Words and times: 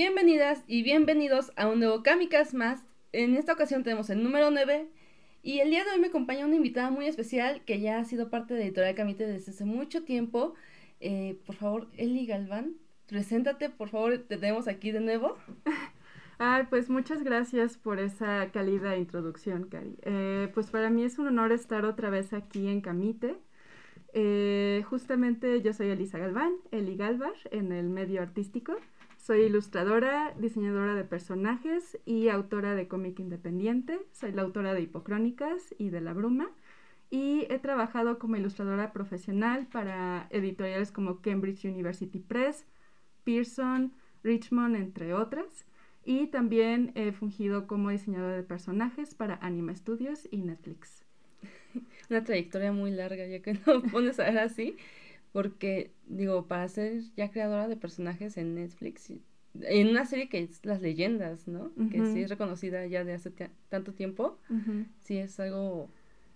Bienvenidas 0.00 0.62
y 0.68 0.84
bienvenidos 0.84 1.50
a 1.56 1.66
un 1.66 1.80
nuevo 1.80 2.04
Kamikaze 2.04 2.56
más. 2.56 2.84
En 3.10 3.34
esta 3.34 3.52
ocasión 3.52 3.82
tenemos 3.82 4.08
el 4.10 4.22
número 4.22 4.48
9 4.52 4.88
y 5.42 5.58
el 5.58 5.70
día 5.70 5.82
de 5.82 5.90
hoy 5.90 5.98
me 5.98 6.06
acompaña 6.06 6.46
una 6.46 6.54
invitada 6.54 6.92
muy 6.92 7.08
especial 7.08 7.64
que 7.64 7.80
ya 7.80 7.98
ha 7.98 8.04
sido 8.04 8.30
parte 8.30 8.54
de 8.54 8.62
Editorial 8.62 8.94
Camite 8.94 9.26
desde 9.26 9.50
hace 9.50 9.64
mucho 9.64 10.04
tiempo. 10.04 10.54
Eh, 11.00 11.40
por 11.44 11.56
favor, 11.56 11.88
Eli 11.96 12.26
Galván, 12.26 12.76
preséntate, 13.08 13.70
por 13.70 13.88
favor, 13.88 14.16
te 14.18 14.36
tenemos 14.36 14.68
aquí 14.68 14.92
de 14.92 15.00
nuevo. 15.00 15.36
Ay, 16.38 16.66
pues 16.70 16.88
muchas 16.90 17.24
gracias 17.24 17.76
por 17.76 17.98
esa 17.98 18.52
cálida 18.52 18.96
introducción, 18.96 19.64
Cari. 19.64 19.96
Eh, 20.02 20.48
pues 20.54 20.70
para 20.70 20.90
mí 20.90 21.02
es 21.02 21.18
un 21.18 21.26
honor 21.26 21.50
estar 21.50 21.84
otra 21.84 22.08
vez 22.08 22.32
aquí 22.32 22.68
en 22.68 22.82
Camite. 22.82 23.34
Eh, 24.12 24.84
justamente 24.88 25.60
yo 25.60 25.72
soy 25.72 25.88
Elisa 25.88 26.18
Galván, 26.18 26.52
Eli 26.70 26.96
Galvar, 26.96 27.34
en 27.50 27.72
el 27.72 27.88
medio 27.88 28.22
artístico. 28.22 28.76
Soy 29.28 29.42
ilustradora, 29.42 30.34
diseñadora 30.38 30.94
de 30.94 31.04
personajes 31.04 31.98
y 32.06 32.28
autora 32.28 32.74
de 32.74 32.88
cómic 32.88 33.20
independiente. 33.20 34.00
Soy 34.10 34.32
la 34.32 34.40
autora 34.40 34.72
de 34.72 34.80
Hipocrónicas 34.80 35.74
y 35.76 35.90
de 35.90 36.00
La 36.00 36.14
Bruma. 36.14 36.50
Y 37.10 37.46
he 37.50 37.58
trabajado 37.58 38.18
como 38.18 38.36
ilustradora 38.36 38.90
profesional 38.94 39.66
para 39.66 40.28
editoriales 40.30 40.92
como 40.92 41.20
Cambridge 41.20 41.66
University 41.66 42.20
Press, 42.20 42.64
Pearson, 43.24 43.92
Richmond, 44.22 44.76
entre 44.76 45.12
otras. 45.12 45.66
Y 46.06 46.28
también 46.28 46.92
he 46.94 47.12
fungido 47.12 47.66
como 47.66 47.90
diseñadora 47.90 48.34
de 48.34 48.44
personajes 48.44 49.14
para 49.14 49.34
Anima 49.42 49.76
Studios 49.76 50.26
y 50.30 50.38
Netflix. 50.38 51.04
Una 52.08 52.24
trayectoria 52.24 52.72
muy 52.72 52.92
larga, 52.92 53.26
ya 53.26 53.42
que 53.42 53.52
no 53.66 53.82
pones 53.92 54.18
a 54.20 54.24
ver 54.24 54.38
así. 54.38 54.78
Porque, 55.32 55.92
digo, 56.06 56.46
para 56.46 56.68
ser 56.68 57.02
ya 57.16 57.30
creadora 57.30 57.68
de 57.68 57.76
personajes 57.76 58.36
en 58.36 58.54
Netflix, 58.54 59.12
en 59.60 59.88
una 59.88 60.04
serie 60.06 60.28
que 60.28 60.40
es 60.40 60.64
Las 60.64 60.80
Leyendas, 60.80 61.46
¿no? 61.48 61.72
Que 61.90 62.04
sí 62.06 62.22
es 62.22 62.30
reconocida 62.30 62.86
ya 62.86 63.04
de 63.04 63.14
hace 63.14 63.32
tanto 63.68 63.92
tiempo, 63.92 64.38
sí 65.00 65.18
es 65.18 65.38
algo 65.40 65.90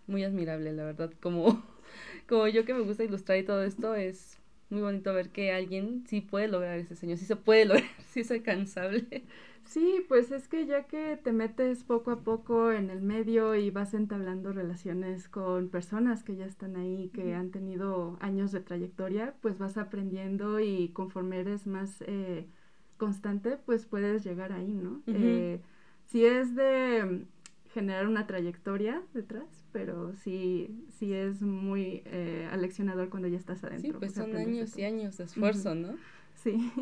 muy 0.06 0.24
admirable, 0.24 0.72
la 0.72 0.84
verdad. 0.84 1.12
Como, 1.20 1.62
como 2.28 2.48
yo 2.48 2.64
que 2.64 2.74
me 2.74 2.80
gusta 2.80 3.04
ilustrar 3.04 3.38
y 3.38 3.44
todo 3.44 3.62
esto, 3.64 3.94
es 3.94 4.38
muy 4.72 4.80
bonito 4.80 5.12
ver 5.12 5.30
que 5.30 5.52
alguien 5.52 6.04
sí 6.06 6.22
puede 6.22 6.48
lograr 6.48 6.78
ese 6.78 6.96
sueño, 6.96 7.16
sí 7.16 7.26
se 7.26 7.36
puede 7.36 7.64
lograr, 7.66 7.88
sí 8.08 8.20
es 8.20 8.30
alcanzable. 8.30 9.24
Sí, 9.64 10.04
pues 10.08 10.32
es 10.32 10.48
que 10.48 10.66
ya 10.66 10.84
que 10.84 11.16
te 11.22 11.30
metes 11.32 11.84
poco 11.84 12.10
a 12.10 12.20
poco 12.20 12.72
en 12.72 12.90
el 12.90 13.00
medio 13.00 13.54
y 13.54 13.70
vas 13.70 13.94
entablando 13.94 14.52
relaciones 14.52 15.28
con 15.28 15.68
personas 15.68 16.24
que 16.24 16.36
ya 16.36 16.46
están 16.46 16.76
ahí, 16.76 17.10
que 17.14 17.34
han 17.34 17.50
tenido 17.50 18.16
años 18.20 18.50
de 18.50 18.60
trayectoria, 18.60 19.34
pues 19.40 19.58
vas 19.58 19.76
aprendiendo 19.76 20.58
y 20.58 20.88
conforme 20.88 21.38
eres 21.40 21.66
más 21.66 22.02
eh, 22.06 22.48
constante, 22.96 23.56
pues 23.56 23.86
puedes 23.86 24.24
llegar 24.24 24.52
ahí, 24.52 24.72
¿no? 24.72 25.00
Eh, 25.06 25.60
si 26.06 26.24
es 26.24 26.54
de 26.56 27.24
generar 27.72 28.08
una 28.08 28.26
trayectoria 28.26 29.02
detrás, 29.14 29.61
pero 29.72 30.14
sí, 30.14 30.84
sí 30.98 31.12
es 31.12 31.42
muy 31.42 32.02
eh, 32.06 32.48
aleccionador 32.50 33.08
cuando 33.08 33.28
ya 33.28 33.38
estás 33.38 33.64
adentro. 33.64 33.92
Sí, 33.92 33.96
pues 33.98 34.14
son 34.14 34.36
años 34.36 34.76
y 34.76 34.84
años 34.84 35.16
de 35.16 35.24
esfuerzo, 35.24 35.74
¿no? 35.74 35.96
Sí. 36.34 36.72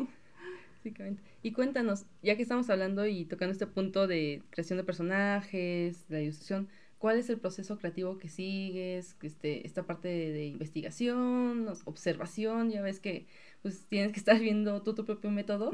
Básicamente. 0.73 1.21
Y 1.43 1.51
cuéntanos, 1.53 2.05
ya 2.21 2.35
que 2.35 2.43
estamos 2.43 2.69
hablando 2.69 3.05
y 3.05 3.25
tocando 3.25 3.51
este 3.51 3.67
punto 3.67 4.07
de 4.07 4.43
creación 4.49 4.77
de 4.77 4.83
personajes, 4.83 6.07
de 6.07 6.23
ilustración, 6.23 6.69
¿cuál 6.97 7.17
es 7.17 7.29
el 7.29 7.39
proceso 7.39 7.77
creativo 7.77 8.17
que 8.17 8.29
sigues? 8.29 9.15
Este, 9.21 9.65
esta 9.65 9.83
parte 9.83 10.07
de, 10.07 10.45
investigación, 10.45 11.67
observación, 11.85 12.69
ya 12.69 12.81
ves 12.81 12.99
que 12.99 13.27
pues 13.61 13.85
tienes 13.87 14.11
que 14.11 14.19
estar 14.19 14.39
viendo 14.39 14.81
tú 14.81 14.93
tu 14.93 15.05
propio 15.05 15.31
método 15.31 15.71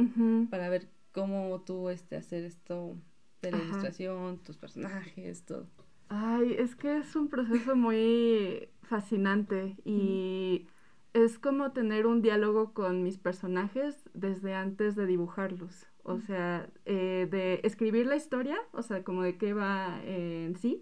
para 0.50 0.70
ver 0.70 0.88
cómo 1.12 1.62
tú 1.62 1.90
este, 1.90 2.16
hacer 2.16 2.44
esto 2.44 2.96
de 3.42 3.52
la 3.52 3.58
ilustración, 3.58 4.40
tus 4.44 4.58
personajes, 4.58 5.44
todo. 5.44 5.68
Ay, 6.10 6.56
es 6.58 6.76
que 6.76 6.98
es 6.98 7.16
un 7.16 7.28
proceso 7.30 7.76
muy 7.76 8.70
fascinante 8.84 9.76
y 9.84 10.68
es 11.14 11.38
como 11.40 11.72
tener 11.74 12.08
un 12.08 12.22
diálogo 12.22 12.74
con 12.74 13.04
mis 13.04 13.18
personajes 13.18 14.10
desde 14.14 14.54
antes 14.54 14.96
de 14.96 15.06
dibujarlos. 15.06 15.88
O 16.04 16.20
sea, 16.20 16.70
eh, 16.86 17.28
de 17.30 17.60
escribir 17.64 18.06
la 18.08 18.16
historia, 18.16 18.58
o 18.72 18.82
sea, 18.82 19.04
como 19.04 19.24
de 19.24 19.38
qué 19.38 19.54
va 19.54 20.00
eh, 20.04 20.46
en 20.46 20.56
sí, 20.56 20.82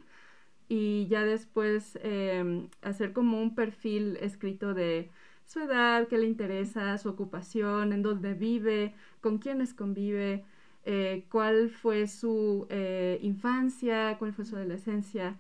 y 0.70 1.08
ya 1.08 1.24
después 1.26 2.00
em, 2.04 2.70
hacer 2.82 3.14
como 3.14 3.42
un 3.42 3.56
perfil 3.56 4.18
escrito 4.22 4.74
de 4.74 5.12
su 5.46 5.60
edad, 5.62 6.08
qué 6.08 6.18
le 6.18 6.28
interesa, 6.28 6.98
su 6.98 7.10
ocupación, 7.10 7.94
en 7.94 8.02
dónde 8.04 8.34
vive, 8.34 8.96
con 9.22 9.38
quiénes 9.40 9.74
convive, 9.74 10.46
eh, 10.86 11.26
cuál 11.30 11.70
fue 11.70 12.08
su 12.08 12.68
infancia, 13.22 14.18
cuál 14.20 14.34
fue 14.34 14.46
su 14.46 14.56
adolescencia. 14.56 15.38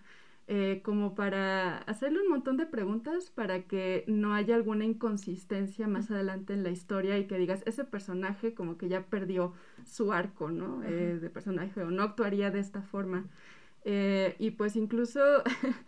Eh, 0.47 0.81
como 0.83 1.15
para 1.15 1.79
hacerle 1.79 2.21
un 2.21 2.29
montón 2.29 2.55
de 2.55 2.67
preguntas 2.67 3.31
para 3.31 3.63
que 3.63 4.03
no 4.05 4.35
haya 4.35 4.53
alguna 4.53 4.85
inconsistencia 4.85 5.87
más 5.87 6.11
adelante 6.11 6.53
en 6.53 6.61
la 6.63 6.69
historia 6.69 7.17
y 7.17 7.25
que 7.25 7.39
digas, 7.39 7.63
ese 7.65 7.83
personaje 7.83 8.53
como 8.53 8.77
que 8.77 8.87
ya 8.87 9.07
perdió 9.07 9.53
su 9.85 10.13
arco, 10.13 10.51
¿no? 10.51 10.83
Eh, 10.83 11.17
de 11.19 11.29
personaje 11.31 11.81
o 11.81 11.89
no 11.89 12.03
actuaría 12.03 12.51
de 12.51 12.59
esta 12.59 12.83
forma. 12.83 13.25
Eh, 13.85 14.35
y 14.37 14.51
pues 14.51 14.75
incluso 14.75 15.19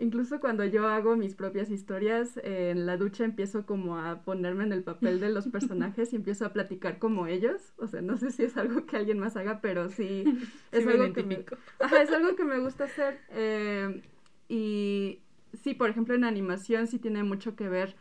Incluso 0.00 0.40
cuando 0.40 0.64
yo 0.64 0.88
hago 0.88 1.14
mis 1.14 1.34
propias 1.34 1.70
historias, 1.70 2.40
en 2.42 2.86
la 2.86 2.96
ducha 2.96 3.22
empiezo 3.22 3.66
como 3.66 3.98
a 3.98 4.22
ponerme 4.22 4.64
en 4.64 4.72
el 4.72 4.82
papel 4.82 5.20
de 5.20 5.28
los 5.28 5.48
personajes 5.48 6.14
y 6.14 6.16
empiezo 6.16 6.46
a 6.46 6.54
platicar 6.54 6.98
como 6.98 7.26
ellos. 7.26 7.74
O 7.76 7.86
sea, 7.86 8.00
no 8.00 8.16
sé 8.16 8.30
si 8.30 8.44
es 8.44 8.56
algo 8.56 8.86
que 8.86 8.96
alguien 8.96 9.18
más 9.18 9.36
haga, 9.36 9.60
pero 9.60 9.90
sí 9.90 10.24
es, 10.72 10.86
algo, 10.86 11.12
que 11.12 11.22
me, 11.22 11.44
es 12.02 12.10
algo 12.12 12.34
que 12.34 12.44
me 12.44 12.58
gusta 12.60 12.84
hacer. 12.84 13.20
Eh, 13.28 14.02
y 14.48 15.20
sí, 15.52 15.74
por 15.74 15.90
ejemplo, 15.90 16.14
en 16.14 16.24
animación 16.24 16.86
sí 16.86 16.98
tiene 16.98 17.22
mucho 17.22 17.54
que 17.54 17.68
ver 17.68 17.94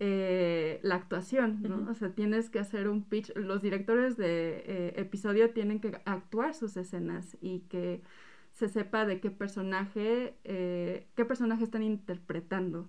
eh, 0.00 0.80
la 0.82 0.94
actuación, 0.94 1.62
¿no? 1.62 1.86
O 1.90 1.94
sea, 1.94 2.14
tienes 2.14 2.48
que 2.48 2.60
hacer 2.60 2.88
un 2.88 3.04
pitch. 3.04 3.30
Los 3.36 3.60
directores 3.60 4.16
de 4.16 4.64
eh, 4.66 4.94
episodio 4.96 5.50
tienen 5.50 5.80
que 5.80 6.00
actuar 6.06 6.54
sus 6.54 6.78
escenas 6.78 7.36
y 7.42 7.60
que 7.68 8.00
se 8.52 8.68
sepa 8.68 9.06
de 9.06 9.20
qué 9.20 9.30
personaje, 9.30 10.34
eh, 10.44 11.06
qué 11.16 11.24
personaje 11.24 11.64
están 11.64 11.82
interpretando. 11.82 12.88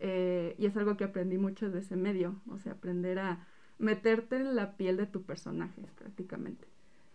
Eh, 0.00 0.54
y 0.58 0.66
es 0.66 0.76
algo 0.76 0.96
que 0.96 1.04
aprendí 1.04 1.38
mucho 1.38 1.70
de 1.70 1.80
ese 1.80 1.96
medio, 1.96 2.40
o 2.48 2.58
sea, 2.58 2.72
aprender 2.72 3.18
a 3.18 3.46
meterte 3.78 4.36
en 4.36 4.56
la 4.56 4.76
piel 4.76 4.96
de 4.96 5.06
tu 5.06 5.22
personaje 5.22 5.82
prácticamente. 5.96 6.66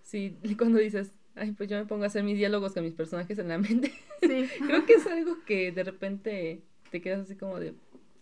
Sí, 0.03 0.37
y 0.43 0.55
cuando 0.57 0.79
dices, 0.79 1.11
ay, 1.35 1.51
pues 1.51 1.69
yo 1.69 1.77
me 1.77 1.85
pongo 1.85 2.03
a 2.03 2.07
hacer 2.07 2.23
mis 2.23 2.37
diálogos 2.37 2.73
con 2.73 2.83
mis 2.83 2.93
personajes 2.93 3.37
en 3.39 3.49
la 3.49 3.57
mente. 3.57 3.91
Sí. 4.21 4.47
Creo 4.65 4.85
que 4.85 4.93
es 4.93 5.07
algo 5.07 5.37
que 5.45 5.71
de 5.71 5.83
repente 5.83 6.63
te 6.91 7.01
quedas 7.01 7.21
así 7.21 7.35
como 7.35 7.59
de, 7.59 7.73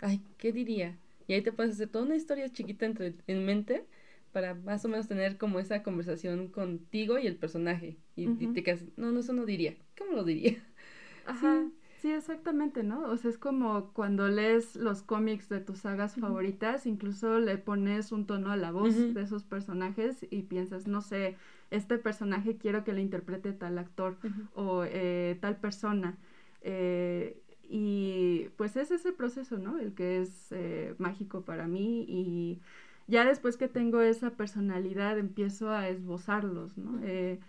ay, 0.02 0.22
¿qué 0.38 0.52
diría? 0.52 0.98
Y 1.28 1.34
ahí 1.34 1.42
te 1.44 1.52
puedes 1.52 1.74
hacer 1.74 1.90
toda 1.90 2.06
una 2.06 2.16
historia 2.16 2.50
chiquita 2.50 2.88
entre, 2.88 3.14
en 3.28 3.46
mente 3.46 3.86
para 4.32 4.56
más 4.56 4.86
o 4.86 4.90
menos 4.90 5.08
tener 5.08 5.38
como 5.38 5.60
esa 5.60 5.84
conversación 5.84 6.48
contigo 6.48 7.20
y 7.20 7.28
el 7.28 7.36
personaje. 7.36 7.98
Y, 8.16 8.28
te 8.48 8.64
quedas, 8.64 8.84
no, 8.98 9.12
no, 9.12 9.22
eso 9.22 9.34
no 9.34 9.46
diría. 9.46 9.76
¿Cómo 9.98 10.14
lo 10.14 10.24
diría? 10.24 10.58
Ajá. 11.26 11.68
Sí. 12.02 12.12
exactamente, 12.12 12.82
¿no? 12.84 13.10
O 13.10 13.18
sea, 13.18 13.30
es 13.30 13.38
como 13.38 13.92
cuando 13.94 14.30
lees 14.30 14.78
los 14.78 15.02
cómics 15.02 15.50
de 15.50 15.60
tus 15.60 15.80
sagas 15.80 16.16
favoritas, 16.16 16.86
incluso 16.86 17.40
le 17.40 17.58
pones 17.58 18.14
un 18.14 18.26
tono 18.26 18.52
a 18.52 18.58
la 18.58 18.72
voz 18.72 18.96
de 19.14 19.22
esos 19.22 19.44
personajes 19.44 20.26
y 20.30 20.44
piensas, 20.44 20.88
no 20.88 21.02
sé, 21.02 21.36
este 21.72 21.98
personaje 21.98 22.58
quiero 22.58 22.86
que 22.86 22.94
le 22.94 23.02
interprete 23.02 23.52
tal 23.52 23.78
actor 23.78 24.18
o 24.54 24.86
eh, 24.86 25.38
tal 25.42 25.58
persona. 25.58 26.18
Eh, 26.62 27.42
y 27.70 28.50
pues 28.58 28.76
es 28.76 28.90
ese 28.92 29.12
proceso, 29.12 29.60
¿no? 29.60 29.78
El 29.78 29.94
que 29.94 30.22
es 30.22 30.52
eh, 30.52 30.96
mágico 30.98 31.46
para 31.46 31.68
mí 31.68 32.04
y 32.08 32.62
ya 33.10 33.26
después 33.26 33.58
que 33.58 33.68
tengo 33.68 34.02
esa 34.02 34.32
personalidad 34.32 35.18
empiezo 35.20 35.72
a 35.72 35.90
esbozarlos, 35.90 36.78
¿no? 36.78 37.00
Eh, 37.04 37.40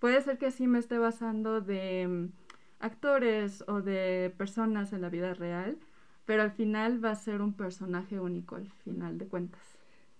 puede 0.00 0.20
ser 0.22 0.38
que 0.38 0.50
sí 0.50 0.66
me 0.66 0.78
esté 0.78 0.98
basando 0.98 1.60
de 1.60 2.06
mm, 2.08 2.32
actores 2.80 3.64
o 3.68 3.82
de 3.82 4.34
personas 4.38 4.92
en 4.92 5.02
la 5.02 5.10
vida 5.10 5.34
real, 5.34 5.78
pero 6.26 6.42
al 6.42 6.52
final 6.52 7.04
va 7.04 7.10
a 7.12 7.14
ser 7.16 7.42
un 7.42 7.54
personaje 7.54 8.20
único 8.20 8.56
al 8.56 8.68
final 8.84 9.18
de 9.18 9.28
cuentas. 9.28 9.62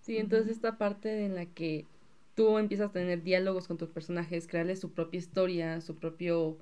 Sí, 0.01 0.17
entonces 0.17 0.49
esta 0.49 0.77
parte 0.77 1.25
en 1.25 1.35
la 1.35 1.45
que 1.47 1.85
tú 2.35 2.57
empiezas 2.57 2.89
a 2.89 2.93
tener 2.93 3.23
diálogos 3.23 3.67
con 3.67 3.77
tus 3.77 3.89
personajes, 3.89 4.47
crearles 4.47 4.79
su 4.79 4.93
propia 4.93 5.17
historia, 5.19 5.81
su 5.81 5.97
propio 5.97 6.57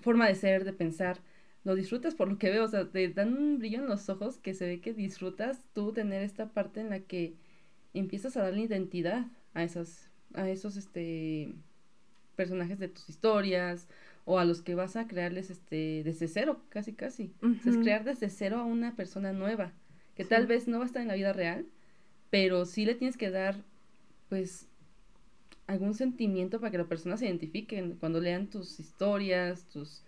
forma 0.00 0.28
de 0.28 0.34
ser, 0.34 0.64
de 0.64 0.72
pensar, 0.72 1.20
lo 1.64 1.74
disfrutas 1.74 2.14
por 2.14 2.28
lo 2.28 2.38
que 2.38 2.50
veo, 2.50 2.64
o 2.64 2.68
sea, 2.68 2.90
te 2.90 3.08
dan 3.08 3.36
un 3.36 3.58
brillo 3.58 3.78
en 3.80 3.86
los 3.88 4.08
ojos 4.10 4.38
que 4.38 4.54
se 4.54 4.66
ve 4.66 4.80
que 4.80 4.92
disfrutas 4.94 5.64
tú 5.72 5.92
tener 5.92 6.22
esta 6.22 6.52
parte 6.52 6.80
en 6.80 6.90
la 6.90 7.00
que 7.00 7.36
empiezas 7.94 8.36
a 8.36 8.42
darle 8.42 8.62
identidad 8.62 9.26
a 9.54 9.64
esos, 9.64 10.08
a 10.34 10.48
esos 10.48 10.76
este 10.76 11.54
personajes 12.36 12.78
de 12.78 12.88
tus 12.88 13.08
historias 13.08 13.88
o 14.24 14.38
a 14.38 14.44
los 14.44 14.62
que 14.62 14.74
vas 14.74 14.96
a 14.96 15.06
crearles 15.06 15.50
este 15.50 16.02
desde 16.04 16.28
cero, 16.28 16.62
casi 16.68 16.92
casi. 16.94 17.34
es 17.66 17.76
crear 17.76 18.04
desde 18.04 18.30
cero 18.30 18.58
a 18.58 18.64
una 18.64 18.94
persona 18.96 19.32
nueva, 19.32 19.72
que 20.14 20.24
tal 20.24 20.46
vez 20.46 20.68
no 20.68 20.78
va 20.78 20.84
a 20.84 20.86
estar 20.86 21.02
en 21.02 21.08
la 21.08 21.14
vida 21.14 21.32
real, 21.32 21.66
pero 22.30 22.64
sí 22.64 22.84
le 22.84 22.94
tienes 22.94 23.16
que 23.16 23.30
dar 23.30 23.56
pues 24.28 24.68
algún 25.66 25.94
sentimiento 25.94 26.60
para 26.60 26.70
que 26.70 26.78
las 26.78 26.86
personas 26.86 27.20
se 27.20 27.26
identifiquen 27.26 27.96
cuando 27.96 28.20
lean 28.20 28.48
tus 28.48 28.80
historias, 28.80 29.68
tus 29.68 30.02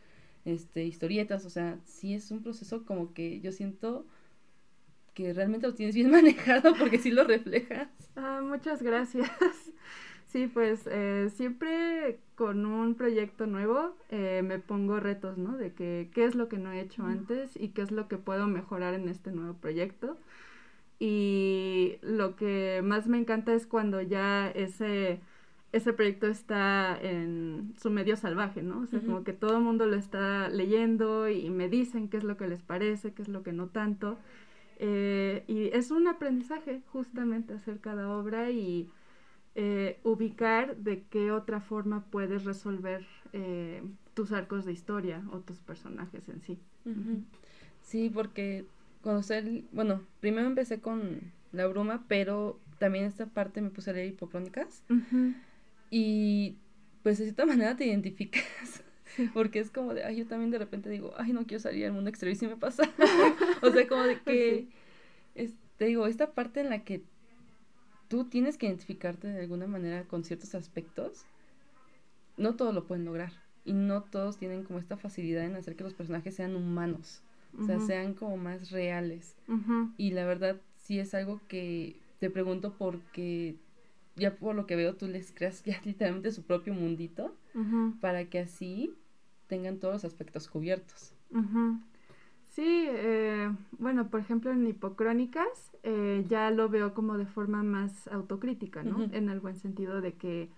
este, 0.45 0.85
historietas, 0.85 1.45
o 1.45 1.51
sea, 1.51 1.79
sí 1.85 2.15
es 2.15 2.31
un 2.31 2.43
proceso 2.43 2.85
como 2.85 3.13
que 3.15 3.41
yo 3.41 3.53
siento 3.53 4.07
que 5.15 5.33
realmente 5.33 5.67
lo 5.67 5.75
tienes 5.75 5.95
bien 5.95 6.11
manejado 6.13 6.75
porque 6.77 6.99
sí 6.99 7.11
lo 7.11 7.25
reflejas. 7.25 7.89
Ah, 8.17 8.41
muchas 8.43 8.83
gracias. 8.83 9.31
Sí, 10.27 10.49
pues 10.49 10.89
eh, 10.91 11.31
siempre 11.37 12.19
con 12.35 12.67
un 12.67 12.97
proyecto 12.97 13.47
nuevo 13.47 13.97
eh, 14.09 14.43
me 14.45 14.59
pongo 14.59 14.99
retos, 14.99 15.39
¿no? 15.39 15.57
De 15.57 15.75
que 15.75 16.11
qué 16.13 16.25
es 16.25 16.35
lo 16.35 16.49
que 16.49 16.59
no 16.59 16.73
he 16.73 16.81
hecho 16.81 17.05
antes 17.07 17.55
y 17.55 17.69
qué 17.69 17.83
es 17.83 17.93
lo 17.93 18.09
que 18.09 18.19
puedo 18.19 18.49
mejorar 18.49 18.95
en 18.95 19.09
este 19.09 19.31
nuevo 19.31 19.55
proyecto. 19.55 20.19
Y 20.99 21.99
lo 22.03 22.37
que 22.37 22.81
más 22.85 23.07
me 23.07 23.19
encanta 23.19 23.55
es 23.55 23.67
cuando 23.67 24.01
ya 24.01 24.51
ese, 24.51 25.21
ese 25.73 25.93
proyecto 25.93 26.27
está 26.27 26.99
en 27.01 27.75
su 27.81 27.91
medio 27.91 28.17
salvaje, 28.17 28.63
¿no? 28.63 28.81
O 28.81 28.87
sea, 28.87 29.01
como 29.01 29.25
que 29.25 29.33
todo 29.33 29.57
el 29.59 29.63
mundo 29.65 29.87
lo 29.87 29.97
está 29.97 30.49
leyendo 30.49 31.29
y 31.29 31.51
me 31.51 31.69
dicen 31.69 32.09
qué 32.09 32.17
es 32.17 32.25
lo 32.25 32.37
que 32.37 32.49
les 32.49 32.63
parece, 32.63 33.13
qué 33.15 33.23
es 33.23 33.29
lo 33.29 33.43
que 33.43 33.53
no 33.53 33.69
tanto. 33.69 34.19
Eh, 34.79 35.45
y 35.47 35.69
es 35.77 35.91
un 35.91 36.09
aprendizaje 36.09 36.83
justamente 36.93 37.55
hacer 37.55 37.81
cada 37.81 38.11
obra 38.11 38.51
y 38.51 38.91
eh, 39.55 39.99
ubicar 40.03 40.77
de 40.77 41.05
qué 41.05 41.31
otra 41.31 41.61
forma 41.61 42.05
puedes 42.11 42.45
resolver 42.45 43.07
eh, 43.33 43.83
tus 44.15 44.33
arcos 44.33 44.65
de 44.65 44.73
historia 44.73 45.23
o 45.31 45.41
tus 45.41 45.61
personajes 45.61 46.29
en 46.29 46.41
sí. 46.41 46.59
Sí, 47.83 48.11
porque 48.13 48.67
conocer, 49.03 49.63
bueno, 49.73 50.03
primero 50.21 50.47
empecé 50.47 50.81
con 50.81 51.33
La 51.53 51.67
Bruma, 51.67 52.05
pero 52.09 52.59
también 52.79 53.05
esta 53.05 53.27
parte 53.27 53.61
me 53.61 53.71
puse 53.71 53.91
a 53.91 53.93
leer 53.93 54.09
hipocrónicas 54.09 54.85
y 55.91 56.57
pues 57.03 57.19
de 57.19 57.25
cierta 57.25 57.47
manera 57.47 57.77
te 57.77 57.87
identificas. 57.87 58.84
Porque 59.35 59.59
es 59.59 59.71
como 59.71 59.95
de, 59.95 60.05
ay, 60.05 60.17
yo 60.17 60.27
también 60.27 60.51
de 60.51 60.59
repente 60.59 60.91
digo, 60.91 61.13
ay, 61.17 61.33
no 61.33 61.47
quiero 61.47 61.61
salir 61.61 61.87
al 61.87 61.93
mundo 61.93 62.11
exterior 62.11 62.35
y 62.35 62.39
si 62.39 62.47
me 62.47 62.57
pasa. 62.57 62.83
o 63.63 63.71
sea, 63.71 63.87
como 63.87 64.03
de 64.05 64.21
que, 64.21 64.69
te 65.77 65.85
digo, 65.85 66.07
esta 66.07 66.33
parte 66.33 66.61
en 66.61 66.71
la 66.71 66.85
que 66.85 67.03
tú 68.09 68.25
tienes 68.25 68.59
que 68.59 68.67
identificarte 68.67 69.29
de 69.29 69.41
alguna 69.41 69.67
manera 69.67 70.05
con 70.05 70.25
ciertos 70.25 70.55
aspectos, 70.55 71.25
no 72.37 72.55
todos 72.55 72.75
lo 72.75 72.87
pueden 72.87 73.05
lograr. 73.05 73.33
Y 73.65 73.73
no 73.73 74.03
todos 74.03 74.37
tienen 74.37 74.65
como 74.65 74.79
esta 74.79 74.97
facilidad 74.97 75.45
en 75.45 75.57
hacer 75.57 75.75
que 75.75 75.85
los 75.85 75.95
personajes 75.95 76.35
sean 76.35 76.55
humanos. 76.55 77.23
O 77.59 77.65
sea, 77.65 77.79
sean 77.81 78.15
como 78.15 78.37
más 78.37 78.71
reales. 78.71 79.37
Y 79.97 80.11
la 80.11 80.27
verdad, 80.27 80.61
sí 80.77 80.99
es 80.99 81.15
algo 81.15 81.41
que 81.49 81.97
te 82.19 82.31
pregunto 82.31 82.75
porque 82.77 83.57
ya 84.17 84.37
por 84.37 84.55
lo 84.55 84.67
que 84.67 84.77
veo 84.77 84.95
tú 84.95 85.07
les 85.09 85.33
creas 85.33 85.63
ya 85.65 85.81
literalmente 85.85 86.33
su 86.33 86.43
propio 86.43 86.75
mundito 86.75 87.37
para 88.01 88.25
que 88.27 88.41
así 88.41 88.95
tengan 89.47 89.79
todos 89.79 89.95
los 89.95 90.05
aspectos 90.05 90.49
cubiertos. 90.49 91.13
Sí, 92.55 92.87
eh, 92.89 93.51
bueno, 93.79 94.11
por 94.11 94.21
ejemplo 94.21 94.53
en 94.53 94.67
Hipocrónicas 94.67 95.73
eh, 95.83 96.25
ya 96.29 96.51
lo 96.51 96.69
veo 96.69 96.95
como 96.95 97.19
de 97.19 97.27
forma 97.27 97.63
más 97.65 98.07
autocrítica, 98.09 98.85
¿no? 98.85 99.03
En 99.13 99.29
el 99.29 99.41
buen 99.41 99.57
sentido 99.57 100.01
de 100.01 100.15
que 100.15 100.51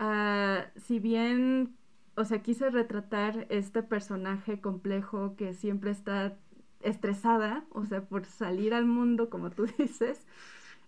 uh, 0.00 0.62
si 0.80 0.98
bien, 0.98 1.76
o 2.16 2.24
sea, 2.24 2.42
quise 2.42 2.70
retratar 2.70 3.46
este 3.50 3.82
personaje 3.82 4.60
complejo 4.60 5.36
que 5.36 5.54
siempre 5.54 5.90
está 5.90 6.36
estresada, 6.80 7.64
o 7.70 7.84
sea, 7.84 8.02
por 8.04 8.24
salir 8.24 8.74
al 8.74 8.86
mundo, 8.86 9.30
como 9.30 9.50
tú 9.50 9.66
dices, 9.78 10.26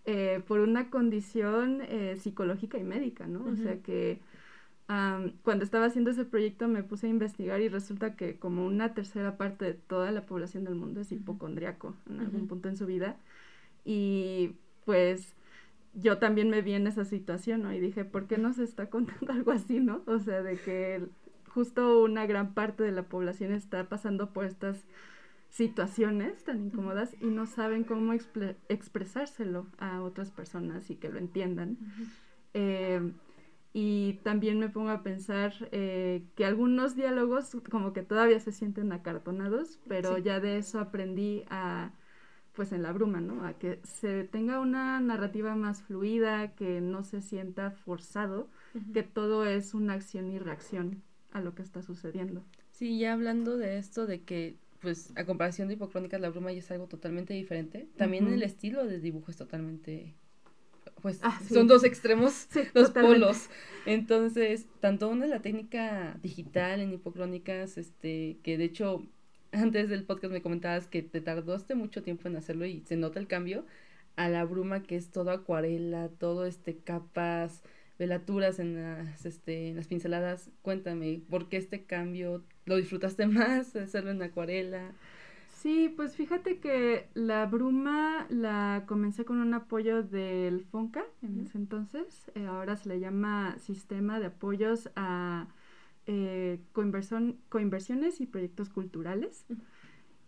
eh, 0.04 0.42
por 0.46 0.60
una 0.60 0.90
condición 0.90 1.82
eh, 1.82 2.16
psicológica 2.18 2.78
y 2.78 2.84
médica, 2.84 3.26
¿no? 3.26 3.44
O 3.44 3.56
sea 3.56 3.82
que 3.82 4.20
cuando 5.44 5.64
estaba 5.64 5.86
haciendo 5.86 6.10
ese 6.10 6.24
proyecto 6.24 6.66
me 6.66 6.82
puse 6.82 7.06
a 7.06 7.10
investigar 7.10 7.60
y 7.60 7.68
resulta 7.68 8.16
que 8.16 8.38
como 8.38 8.66
una 8.66 8.92
tercera 8.92 9.36
parte 9.36 9.64
de 9.64 9.74
toda 9.74 10.10
la 10.10 10.26
población 10.26 10.64
del 10.64 10.74
mundo 10.74 11.00
es 11.00 11.12
hipocondriaco 11.12 11.94
en 12.08 12.20
algún 12.20 12.48
punto 12.48 12.68
en 12.68 12.76
su 12.76 12.86
vida. 12.86 13.16
Y 13.84 14.56
pues 14.84 15.36
yo 15.94 16.18
también 16.18 16.50
me 16.50 16.62
vi 16.62 16.72
en 16.72 16.88
esa 16.88 17.04
situación, 17.04 17.62
¿no? 17.62 17.72
Y 17.72 17.78
dije, 17.78 18.04
¿por 18.04 18.26
qué 18.26 18.36
no 18.36 18.52
se 18.52 18.64
está 18.64 18.90
contando 18.90 19.32
algo 19.32 19.52
así, 19.52 19.78
no? 19.78 20.02
O 20.06 20.18
sea, 20.18 20.42
de 20.42 20.56
que 20.56 21.06
justo 21.48 22.02
una 22.02 22.26
gran 22.26 22.54
parte 22.54 22.82
de 22.82 22.92
la 22.92 23.04
población 23.04 23.52
está 23.52 23.88
pasando 23.88 24.32
por 24.32 24.44
estas 24.44 24.84
situaciones 25.50 26.44
tan 26.44 26.64
incómodas 26.64 27.14
y 27.20 27.26
no 27.26 27.46
saben 27.46 27.84
cómo 27.84 28.12
expresárselo 28.68 29.66
a 29.78 30.02
otras 30.02 30.30
personas 30.30 30.90
y 30.90 30.96
que 30.96 31.10
lo 31.10 31.18
entiendan. 31.18 31.78
Y 33.72 34.14
también 34.24 34.58
me 34.58 34.68
pongo 34.68 34.90
a 34.90 35.02
pensar 35.02 35.52
eh, 35.70 36.24
que 36.34 36.44
algunos 36.44 36.96
diálogos 36.96 37.56
como 37.70 37.92
que 37.92 38.02
todavía 38.02 38.40
se 38.40 38.50
sienten 38.50 38.92
acartonados, 38.92 39.78
pero 39.86 40.18
ya 40.18 40.40
de 40.40 40.58
eso 40.58 40.80
aprendí 40.80 41.44
a, 41.50 41.92
pues 42.52 42.72
en 42.72 42.82
la 42.82 42.92
bruma, 42.92 43.20
¿no? 43.20 43.44
A 43.44 43.54
que 43.54 43.80
se 43.84 44.24
tenga 44.24 44.58
una 44.58 44.98
narrativa 45.00 45.54
más 45.54 45.82
fluida, 45.82 46.54
que 46.56 46.80
no 46.80 47.04
se 47.04 47.22
sienta 47.22 47.70
forzado, 47.70 48.48
que 48.92 49.04
todo 49.04 49.46
es 49.46 49.72
una 49.72 49.94
acción 49.94 50.32
y 50.32 50.38
reacción 50.38 51.02
a 51.32 51.40
lo 51.40 51.54
que 51.54 51.62
está 51.62 51.80
sucediendo. 51.82 52.42
Sí, 52.72 52.98
ya 52.98 53.12
hablando 53.12 53.56
de 53.56 53.78
esto, 53.78 54.06
de 54.06 54.22
que 54.22 54.56
pues 54.80 55.12
a 55.14 55.24
comparación 55.26 55.68
de 55.68 55.74
Hipocrónicas, 55.74 56.20
la 56.20 56.30
bruma 56.30 56.52
ya 56.52 56.58
es 56.58 56.70
algo 56.70 56.86
totalmente 56.86 57.34
diferente. 57.34 57.88
También 57.96 58.26
el 58.28 58.42
estilo 58.42 58.86
de 58.86 58.98
dibujo 58.98 59.30
es 59.30 59.36
totalmente 59.36 60.14
pues 61.00 61.20
ah, 61.22 61.40
son 61.48 61.66
dos 61.66 61.84
extremos, 61.84 62.48
dos 62.74 62.90
polos. 62.90 63.48
Entonces, 63.86 64.66
tanto 64.80 65.08
una 65.08 65.26
la 65.26 65.40
técnica 65.40 66.18
digital 66.22 66.80
en 66.80 66.92
hipocrónicas, 66.92 67.78
este, 67.78 68.38
que 68.42 68.58
de 68.58 68.64
hecho 68.64 69.06
antes 69.52 69.88
del 69.88 70.04
podcast 70.04 70.32
me 70.32 70.42
comentabas 70.42 70.86
que 70.86 71.02
te 71.02 71.20
tardaste 71.20 71.74
mucho 71.74 72.02
tiempo 72.02 72.28
en 72.28 72.36
hacerlo 72.36 72.66
y 72.66 72.82
se 72.82 72.96
nota 72.96 73.18
el 73.18 73.26
cambio, 73.26 73.64
a 74.16 74.28
la 74.28 74.44
bruma 74.44 74.82
que 74.82 74.96
es 74.96 75.10
todo 75.10 75.30
acuarela, 75.30 76.08
todo 76.08 76.46
este 76.46 76.76
capas, 76.78 77.62
velaturas 77.98 78.58
en 78.58 78.82
las, 78.82 79.26
este, 79.26 79.68
en 79.68 79.76
las 79.76 79.88
pinceladas. 79.88 80.50
Cuéntame, 80.62 81.22
¿por 81.28 81.48
qué 81.48 81.56
este 81.56 81.84
cambio? 81.84 82.44
¿Lo 82.64 82.76
disfrutaste 82.76 83.26
más 83.28 83.74
hacerlo 83.76 84.10
en 84.10 84.22
acuarela? 84.22 84.92
Sí, 85.60 85.92
pues 85.94 86.16
fíjate 86.16 86.58
que 86.58 87.10
la 87.12 87.44
bruma 87.44 88.26
la 88.30 88.84
comencé 88.86 89.26
con 89.26 89.40
un 89.40 89.52
apoyo 89.52 90.02
del 90.02 90.64
FONCA 90.64 91.04
en 91.20 91.38
ese 91.40 91.58
entonces. 91.58 92.30
Eh, 92.34 92.46
ahora 92.46 92.76
se 92.76 92.88
le 92.88 92.98
llama 92.98 93.58
Sistema 93.58 94.20
de 94.20 94.26
Apoyos 94.26 94.88
a 94.96 95.48
eh, 96.06 96.62
Coinversiones 96.72 98.22
y 98.22 98.26
Proyectos 98.26 98.70
Culturales. 98.70 99.44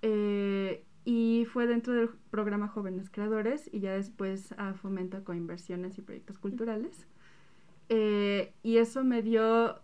Eh, 0.03 0.85
y 1.07 1.47
fue 1.51 1.67
dentro 1.67 1.95
del 1.95 2.11
programa 2.31 2.69
Jóvenes 2.69 3.09
Creadores 3.09 3.71
y 3.73 3.81
ya 3.81 3.95
después 3.95 4.53
a 4.59 4.75
Fomento 4.75 5.25
Coinversiones 5.25 5.97
y 5.97 6.03
Proyectos 6.03 6.39
Culturales. 6.39 7.07
y 7.89 8.77
eso 8.77 9.03
me 9.03 9.23
dio 9.23 9.81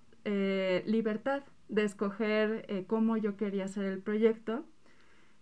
libertad 0.85 1.43
de 1.71 1.85
escoger 1.85 2.85
cómo 2.87 3.17
yo 3.17 3.39
quería 3.39 3.65
hacer 3.65 3.85
el 3.87 4.03
proyecto 4.03 4.67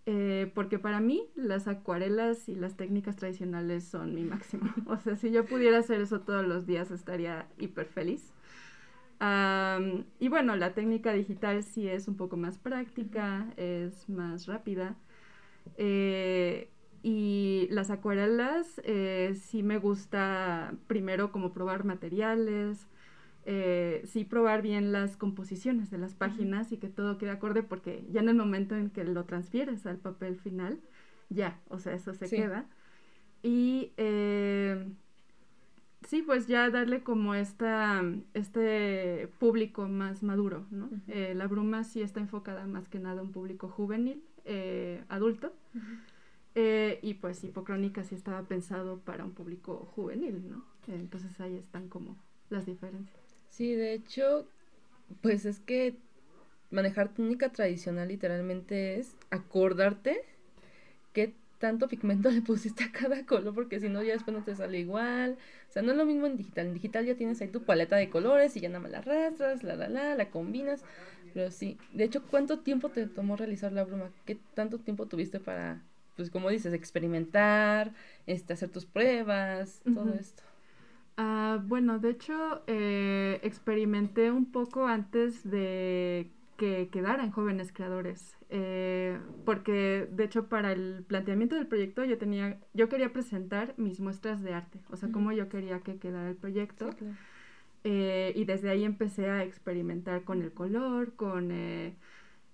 eh, 0.09 0.49
porque 0.55 0.79
para 0.79 1.01
mí 1.01 1.27
las 1.35 1.67
acuarelas 1.67 2.47
y 2.47 2.55
las 2.55 2.77
técnicas 2.77 3.17
tradicionales 3.17 3.83
son 3.83 4.15
mi 4.15 4.23
máximo. 4.23 4.73
O 4.87 4.97
sea, 4.97 5.17
si 5.17 5.31
yo 5.31 5.45
pudiera 5.45 5.79
hacer 5.79 5.99
eso 5.99 6.21
todos 6.21 6.47
los 6.47 6.65
días 6.65 6.91
estaría 6.91 7.45
hiper 7.57 7.87
feliz. 7.87 8.31
y 10.19 10.29
bueno, 10.29 10.55
la 10.55 10.73
técnica 10.73 11.11
digital 11.11 11.61
sí 11.61 11.89
es 11.89 12.07
un 12.07 12.15
poco 12.15 12.37
más 12.37 12.57
práctica, 12.57 13.47
es 13.57 14.07
más 14.07 14.45
rápida. 14.47 14.95
Eh, 15.77 16.69
y 17.03 17.67
las 17.71 17.89
acuarelas 17.89 18.81
eh, 18.85 19.35
sí 19.35 19.61
me 19.61 19.77
gusta 19.77 20.73
primero 20.87 21.33
como 21.33 21.51
probar 21.51 21.83
materiales, 21.83 22.87
eh, 23.49 24.01
sí 24.03 24.25
probar 24.25 24.61
bien 24.61 24.91
las 24.91 25.15
composiciones 25.15 25.89
de 25.89 25.97
las 25.97 26.15
páginas 26.15 26.73
y 26.73 26.77
que 26.77 26.89
todo 26.89 27.17
quede 27.17 27.29
acorde 27.29 27.63
porque 27.63 28.05
ya 28.11 28.19
en 28.19 28.27
el 28.27 28.35
momento 28.35 28.75
en 28.75 28.89
que 28.89 29.05
lo 29.05 29.23
transfieres 29.23 29.85
al 29.85 29.95
papel 29.95 30.35
final, 30.35 30.81
ya, 31.29 31.57
o 31.69 31.79
sea, 31.79 31.93
eso 31.93 32.13
se 32.13 32.27
queda. 32.27 32.65
Y 33.43 33.93
eh, 33.95 34.91
sí, 36.05 36.23
pues 36.23 36.47
ya 36.47 36.69
darle 36.69 37.03
como 37.03 37.35
esta, 37.35 38.03
este 38.33 39.29
público 39.39 39.87
más 39.87 40.23
maduro, 40.23 40.65
¿no? 40.69 40.89
Eh, 41.07 41.33
la 41.33 41.47
bruma 41.47 41.85
sí 41.85 42.01
está 42.01 42.19
enfocada 42.19 42.67
más 42.67 42.89
que 42.89 42.99
nada 42.99 43.21
a 43.21 43.23
un 43.23 43.31
público 43.31 43.69
juvenil, 43.69 44.21
adulto. 45.07 45.53
y 46.53 47.13
pues 47.13 47.41
Hipocrónica 47.45 48.03
sí 48.03 48.15
estaba 48.15 48.41
pensado 48.41 48.99
para 48.99 49.23
un 49.23 49.31
público 49.31 49.89
juvenil, 49.95 50.49
¿no? 50.49 50.65
Entonces 50.89 51.39
ahí 51.39 51.55
están 51.55 51.87
como 51.87 52.17
las 52.49 52.65
diferencias. 52.65 53.26
Sí, 53.49 53.73
de 53.75 53.93
hecho, 53.93 54.49
pues 55.21 55.45
es 55.45 55.59
que 55.59 55.97
manejar 56.71 57.13
técnica 57.13 57.51
tradicional 57.51 58.09
literalmente 58.09 58.99
es 58.99 59.17
acordarte 59.31 60.21
qué 61.13 61.35
tanto 61.59 61.87
pigmento 61.89 62.31
le 62.31 62.41
pusiste 62.41 62.83
a 62.85 62.91
cada 62.91 63.25
color, 63.25 63.53
porque 63.55 63.79
si 63.79 63.89
no 63.89 64.03
ya 64.03 64.13
después 64.13 64.35
no 64.35 64.43
te 64.43 64.55
sale 64.55 64.79
igual. 64.79 65.37
O 65.69 65.71
sea, 65.71 65.81
no 65.83 65.91
es 65.91 65.97
lo 65.97 66.05
mismo 66.05 66.27
en 66.27 66.37
digital. 66.37 66.67
En 66.67 66.73
digital 66.75 67.05
ya 67.05 67.15
tienes 67.15 67.41
ahí 67.41 67.49
tu 67.49 67.65
paleta 67.65 67.95
de 67.97 68.09
colores 68.09 68.55
y 68.57 68.61
ya 68.61 68.69
nada 68.69 68.81
más 68.81 68.91
la 68.91 68.99
arrastras, 68.99 69.63
la, 69.63 69.75
la, 69.75 69.89
la, 69.89 70.15
la 70.15 70.31
combinas. 70.31 70.85
Pero 71.33 71.51
sí, 71.51 71.79
de 71.91 72.05
hecho, 72.05 72.27
¿cuánto 72.27 72.61
tiempo 72.61 72.91
te 72.91 73.07
tomó 73.07 73.35
realizar 73.37 73.71
la 73.73 73.83
bruma? 73.85 74.13
¿Qué 74.25 74.35
tanto 74.53 74.79
tiempo 74.79 75.07
tuviste 75.07 75.39
para, 75.39 75.83
pues 76.15 76.31
como 76.31 76.49
dices, 76.49 76.73
experimentar, 76.73 77.93
este, 78.27 78.53
hacer 78.53 78.69
tus 78.71 78.85
pruebas, 78.85 79.83
todo 79.93 80.13
esto? 80.13 80.43
Ah, 81.17 81.59
bueno, 81.65 81.97
de 81.99 82.11
hecho, 82.11 82.61
eh, 82.67 83.39
experimenté 83.43 84.31
un 84.31 84.51
poco 84.51 84.85
antes 84.85 85.49
de 85.49 86.31
que 86.57 86.89
quedaran 86.91 87.31
jóvenes 87.31 87.71
creadores. 87.71 88.35
Eh, 88.49 89.19
porque 89.45 90.07
de 90.11 90.23
hecho 90.23 90.47
para 90.47 90.71
el 90.71 91.03
planteamiento 91.05 91.55
del 91.55 91.67
proyecto 91.67 92.05
yo 92.05 92.17
tenía, 92.17 92.59
yo 92.73 92.87
quería 92.87 93.11
presentar 93.11 93.73
mis 93.77 93.99
muestras 93.99 94.41
de 94.41 94.53
arte, 94.53 94.79
o 94.89 94.95
sea, 94.95 95.11
cómo 95.11 95.33
yo 95.33 95.49
quería 95.49 95.81
que 95.81 95.97
quedara 95.97 96.29
el 96.29 96.35
proyecto. 96.35 96.89
Eh, 97.83 98.33
y 98.35 98.45
desde 98.45 98.69
ahí 98.69 98.83
empecé 98.83 99.29
a 99.29 99.43
experimentar 99.43 100.23
con 100.23 100.41
el 100.41 100.51
color, 100.51 101.13
con 101.15 101.51
eh, 101.51 101.95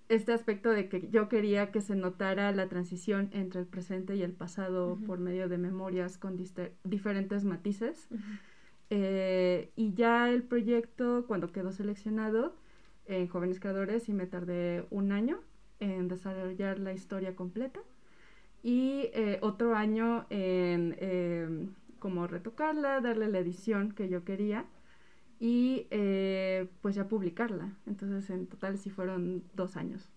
este 0.08 0.32
aspecto 0.32 0.70
de 0.70 0.88
que 0.88 1.08
yo 1.10 1.28
quería 1.28 1.70
que 1.70 1.80
se 1.80 1.96
notara 1.96 2.52
la 2.52 2.68
transición 2.68 3.30
entre 3.32 3.60
el 3.60 3.66
presente 3.66 4.16
y 4.16 4.22
el 4.22 4.32
pasado 4.32 4.98
por 5.06 5.18
medio 5.18 5.48
de 5.48 5.58
memorias 5.58 6.18
con 6.18 6.36
diferentes 6.84 7.44
matices. 7.44 8.08
Y 8.90 9.94
ya 9.94 10.30
el 10.30 10.42
proyecto, 10.42 11.24
cuando 11.26 11.52
quedó 11.52 11.72
seleccionado, 11.72 12.54
en 13.06 13.28
Jóvenes 13.28 13.60
Creadores 13.60 14.08
y 14.08 14.12
me 14.12 14.26
tardé 14.26 14.86
un 14.90 15.12
año 15.12 15.40
en 15.80 16.08
desarrollar 16.08 16.78
la 16.78 16.92
historia 16.92 17.36
completa 17.36 17.80
y 18.62 19.10
eh, 19.12 19.38
otro 19.42 19.74
año 19.76 20.26
en 20.30 20.96
eh, 20.98 21.68
como 21.98 22.26
retocarla, 22.26 23.00
darle 23.00 23.28
la 23.28 23.38
edición 23.38 23.92
que 23.92 24.08
yo 24.08 24.24
quería 24.24 24.64
y 25.38 25.86
eh, 25.90 26.68
pues 26.80 26.94
ya 26.94 27.08
publicarla. 27.08 27.76
Entonces 27.86 28.30
en 28.30 28.46
total 28.46 28.78
sí 28.78 28.90
fueron 28.90 29.44
dos 29.54 29.76
años. 29.76 30.08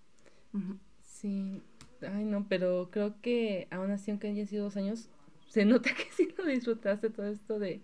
Sí, 1.02 1.62
ay 2.02 2.24
no, 2.24 2.48
pero 2.48 2.90
creo 2.92 3.20
que 3.22 3.68
aún 3.70 3.92
así 3.92 4.12
aunque 4.12 4.30
hayan 4.30 4.48
sido 4.48 4.66
dos 4.66 4.78
años, 4.78 5.10
se 5.50 5.66
nota 5.66 5.90
que 5.96 6.06
sí 6.12 6.30
lo 6.38 6.46
disfrutaste 6.46 7.10
todo 7.10 7.28
esto 7.28 7.60
de, 7.60 7.82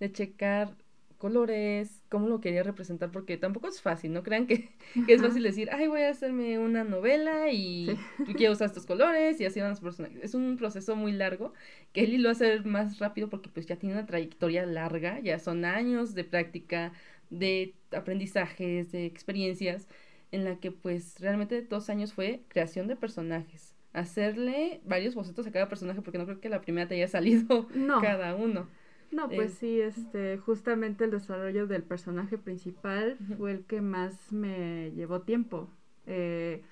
de 0.00 0.12
checar 0.12 0.76
colores, 1.24 2.02
cómo 2.10 2.28
lo 2.28 2.42
quería 2.42 2.62
representar, 2.62 3.10
porque 3.10 3.38
tampoco 3.38 3.66
es 3.68 3.80
fácil, 3.80 4.12
no 4.12 4.22
crean 4.22 4.46
que, 4.46 4.68
es 5.08 5.22
fácil 5.22 5.42
decir, 5.42 5.70
ay, 5.72 5.86
voy 5.86 6.02
a 6.02 6.10
hacerme 6.10 6.58
una 6.58 6.84
novela 6.84 7.50
y 7.50 7.98
quiero 8.36 8.52
usar 8.52 8.66
estos 8.66 8.84
colores 8.84 9.40
y 9.40 9.46
así 9.46 9.58
van 9.58 9.70
los 9.70 9.80
personajes. 9.80 10.22
Es 10.22 10.34
un 10.34 10.58
proceso 10.58 10.96
muy 10.96 11.12
largo 11.12 11.54
que 11.94 12.04
él 12.04 12.22
lo 12.22 12.28
hace 12.28 12.60
más 12.60 12.98
rápido 12.98 13.30
porque 13.30 13.48
pues 13.48 13.64
ya 13.64 13.76
tiene 13.76 13.94
una 13.94 14.04
trayectoria 14.04 14.66
larga, 14.66 15.18
ya 15.20 15.38
son 15.38 15.64
años 15.64 16.14
de 16.14 16.24
práctica, 16.24 16.92
de 17.30 17.74
aprendizajes, 17.90 18.92
de 18.92 19.06
experiencias, 19.06 19.88
en 20.30 20.44
la 20.44 20.56
que 20.56 20.72
pues 20.72 21.20
realmente 21.20 21.62
dos 21.62 21.88
años 21.88 22.12
fue 22.12 22.42
creación 22.48 22.86
de 22.86 22.96
personajes. 22.96 23.74
Hacerle 23.94 24.82
varios 24.84 25.14
bocetos 25.14 25.46
a 25.46 25.52
cada 25.52 25.70
personaje, 25.70 26.02
porque 26.02 26.18
no 26.18 26.26
creo 26.26 26.40
que 26.40 26.48
la 26.50 26.60
primera 26.60 26.86
te 26.86 26.96
haya 26.96 27.08
salido 27.08 27.66
cada 28.02 28.34
uno. 28.34 28.68
No, 29.14 29.28
pues 29.28 29.54
sí, 29.54 29.80
este, 29.80 30.38
justamente 30.38 31.04
el 31.04 31.12
desarrollo 31.12 31.68
del 31.68 31.84
personaje 31.84 32.36
principal 32.36 33.16
fue 33.38 33.52
el 33.52 33.64
que 33.64 33.80
más 33.80 34.32
me 34.32 34.90
llevó 34.90 35.20
tiempo. 35.20 35.70
Eh, 36.06 36.62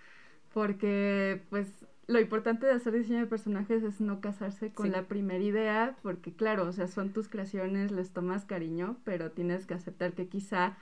porque, 0.52 1.40
pues, 1.50 1.86
lo 2.08 2.18
importante 2.18 2.66
de 2.66 2.72
hacer 2.72 2.94
diseño 2.94 3.20
de 3.20 3.26
personajes 3.26 3.84
es 3.84 4.00
no 4.00 4.20
casarse 4.20 4.72
con 4.72 4.90
la 4.90 5.04
primera 5.04 5.42
idea, 5.42 5.96
porque 6.02 6.34
claro, 6.34 6.66
o 6.66 6.72
sea, 6.72 6.88
son 6.88 7.12
tus 7.12 7.28
creaciones, 7.28 7.92
les 7.92 8.10
tomas 8.10 8.44
cariño, 8.44 8.96
pero 9.04 9.30
tienes 9.30 9.64
que 9.64 9.74
aceptar 9.74 10.14
que 10.14 10.26
quizá 10.26 10.76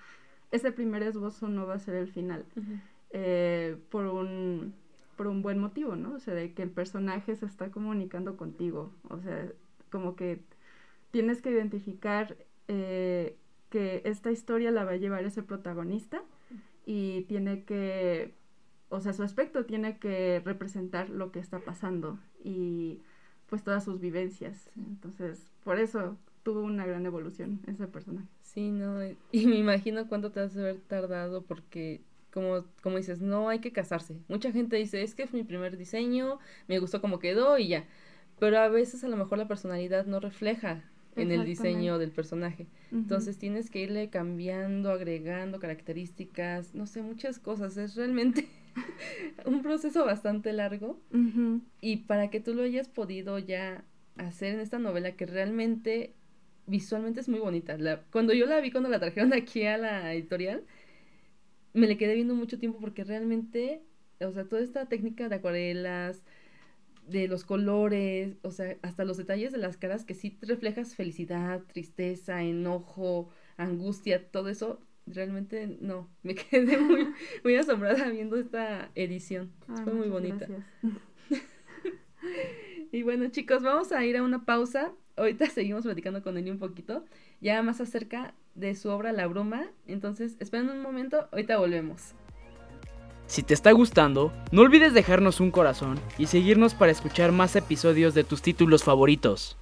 ese 0.52 0.72
primer 0.72 1.02
esbozo 1.02 1.48
no 1.48 1.66
va 1.66 1.74
a 1.74 1.78
ser 1.78 1.94
el 1.94 2.08
final. 2.08 2.46
Eh, 3.10 3.76
por 3.90 4.06
un 4.06 4.72
por 5.16 5.26
un 5.26 5.42
buen 5.42 5.58
motivo, 5.58 5.96
¿no? 5.96 6.14
O 6.14 6.18
sea, 6.18 6.32
de 6.32 6.54
que 6.54 6.62
el 6.62 6.70
personaje 6.70 7.36
se 7.36 7.44
está 7.44 7.70
comunicando 7.70 8.38
contigo. 8.38 8.94
O 9.10 9.20
sea, 9.20 9.52
como 9.90 10.16
que 10.16 10.40
tienes 11.10 11.42
que 11.42 11.50
identificar 11.50 12.36
eh, 12.68 13.36
que 13.70 14.02
esta 14.04 14.30
historia 14.30 14.70
la 14.70 14.84
va 14.84 14.92
a 14.92 14.96
llevar 14.96 15.24
ese 15.24 15.42
protagonista 15.42 16.22
y 16.86 17.22
tiene 17.22 17.64
que, 17.64 18.34
o 18.88 19.00
sea, 19.00 19.12
su 19.12 19.22
aspecto 19.22 19.64
tiene 19.64 19.98
que 19.98 20.40
representar 20.44 21.10
lo 21.10 21.30
que 21.32 21.38
está 21.38 21.60
pasando 21.60 22.18
y 22.42 23.00
pues 23.48 23.62
todas 23.62 23.84
sus 23.84 24.00
vivencias. 24.00 24.70
Entonces, 24.76 25.50
por 25.64 25.78
eso 25.78 26.16
tuvo 26.42 26.62
una 26.62 26.86
gran 26.86 27.06
evolución 27.06 27.60
ese 27.66 27.86
personaje. 27.86 28.28
Sí, 28.42 28.70
no, 28.70 29.04
y 29.32 29.46
me 29.46 29.56
imagino 29.56 30.08
cuánto 30.08 30.30
te 30.32 30.40
has 30.40 30.54
de 30.54 30.62
haber 30.62 30.80
tardado 30.80 31.42
porque 31.42 32.00
como, 32.32 32.64
como 32.82 32.96
dices, 32.96 33.20
no 33.20 33.48
hay 33.48 33.60
que 33.60 33.72
casarse. 33.72 34.20
Mucha 34.28 34.52
gente 34.52 34.76
dice, 34.76 35.02
es 35.02 35.14
que 35.14 35.24
es 35.24 35.32
mi 35.32 35.42
primer 35.42 35.76
diseño, 35.76 36.38
me 36.68 36.78
gustó 36.78 37.00
cómo 37.00 37.18
quedó 37.18 37.58
y 37.58 37.68
ya. 37.68 37.84
Pero 38.38 38.58
a 38.58 38.68
veces 38.68 39.04
a 39.04 39.08
lo 39.08 39.16
mejor 39.16 39.38
la 39.38 39.48
personalidad 39.48 40.06
no 40.06 40.20
refleja 40.20 40.84
en 41.16 41.32
el 41.32 41.44
diseño 41.44 41.98
del 41.98 42.10
personaje. 42.10 42.66
Entonces 42.92 43.38
tienes 43.38 43.70
que 43.70 43.80
irle 43.80 44.10
cambiando, 44.10 44.90
agregando 44.90 45.58
características, 45.58 46.74
no 46.74 46.86
sé, 46.86 47.02
muchas 47.02 47.38
cosas. 47.38 47.76
Es 47.76 47.94
realmente 47.96 48.48
un 49.44 49.62
proceso 49.62 50.04
bastante 50.04 50.52
largo. 50.52 51.00
Y 51.80 51.96
para 51.98 52.30
que 52.30 52.40
tú 52.40 52.54
lo 52.54 52.62
hayas 52.62 52.88
podido 52.88 53.38
ya 53.38 53.84
hacer 54.16 54.54
en 54.54 54.60
esta 54.60 54.78
novela 54.78 55.12
que 55.12 55.26
realmente 55.26 56.14
visualmente 56.66 57.20
es 57.20 57.28
muy 57.28 57.40
bonita. 57.40 57.76
La, 57.76 58.02
cuando 58.12 58.32
yo 58.32 58.46
la 58.46 58.60
vi, 58.60 58.70
cuando 58.70 58.88
la 58.88 59.00
trajeron 59.00 59.32
aquí 59.34 59.64
a 59.64 59.78
la 59.78 60.14
editorial, 60.14 60.64
me 61.72 61.86
le 61.86 61.96
quedé 61.96 62.14
viendo 62.14 62.34
mucho 62.34 62.58
tiempo 62.58 62.78
porque 62.80 63.04
realmente, 63.04 63.82
o 64.20 64.32
sea, 64.32 64.44
toda 64.44 64.62
esta 64.62 64.86
técnica 64.86 65.28
de 65.28 65.36
acuarelas, 65.36 66.22
de 67.10 67.28
los 67.28 67.44
colores, 67.44 68.36
o 68.42 68.50
sea, 68.50 68.76
hasta 68.82 69.04
los 69.04 69.16
detalles 69.16 69.52
de 69.52 69.58
las 69.58 69.76
caras 69.76 70.04
que 70.04 70.14
sí 70.14 70.38
reflejas 70.42 70.94
felicidad, 70.94 71.62
tristeza, 71.66 72.42
enojo, 72.42 73.28
angustia, 73.56 74.30
todo 74.30 74.48
eso, 74.48 74.80
realmente 75.06 75.78
no, 75.80 76.08
me 76.22 76.34
quedé 76.34 76.78
muy, 76.78 77.08
muy 77.44 77.56
asombrada 77.56 78.08
viendo 78.08 78.36
esta 78.36 78.90
edición. 78.94 79.50
Fue 79.84 79.92
muy 79.92 80.08
bonita. 80.08 80.46
y 82.92 83.02
bueno, 83.02 83.28
chicos, 83.28 83.62
vamos 83.62 83.92
a 83.92 84.04
ir 84.04 84.16
a 84.16 84.22
una 84.22 84.44
pausa. 84.44 84.92
Ahorita 85.16 85.46
seguimos 85.46 85.84
platicando 85.84 86.22
con 86.22 86.38
él 86.38 86.50
un 86.50 86.58
poquito, 86.58 87.04
ya 87.40 87.62
más 87.62 87.80
acerca 87.80 88.34
de 88.54 88.74
su 88.74 88.88
obra 88.88 89.12
La 89.12 89.26
Bruma. 89.26 89.70
Entonces, 89.86 90.36
esperen 90.40 90.70
un 90.70 90.80
momento, 90.80 91.28
ahorita 91.32 91.58
volvemos. 91.58 92.14
Si 93.30 93.44
te 93.44 93.54
está 93.54 93.70
gustando, 93.70 94.32
no 94.50 94.62
olvides 94.62 94.92
dejarnos 94.92 95.38
un 95.38 95.52
corazón 95.52 96.00
y 96.18 96.26
seguirnos 96.26 96.74
para 96.74 96.90
escuchar 96.90 97.30
más 97.30 97.54
episodios 97.54 98.12
de 98.12 98.24
tus 98.24 98.42
títulos 98.42 98.82
favoritos. 98.82 99.56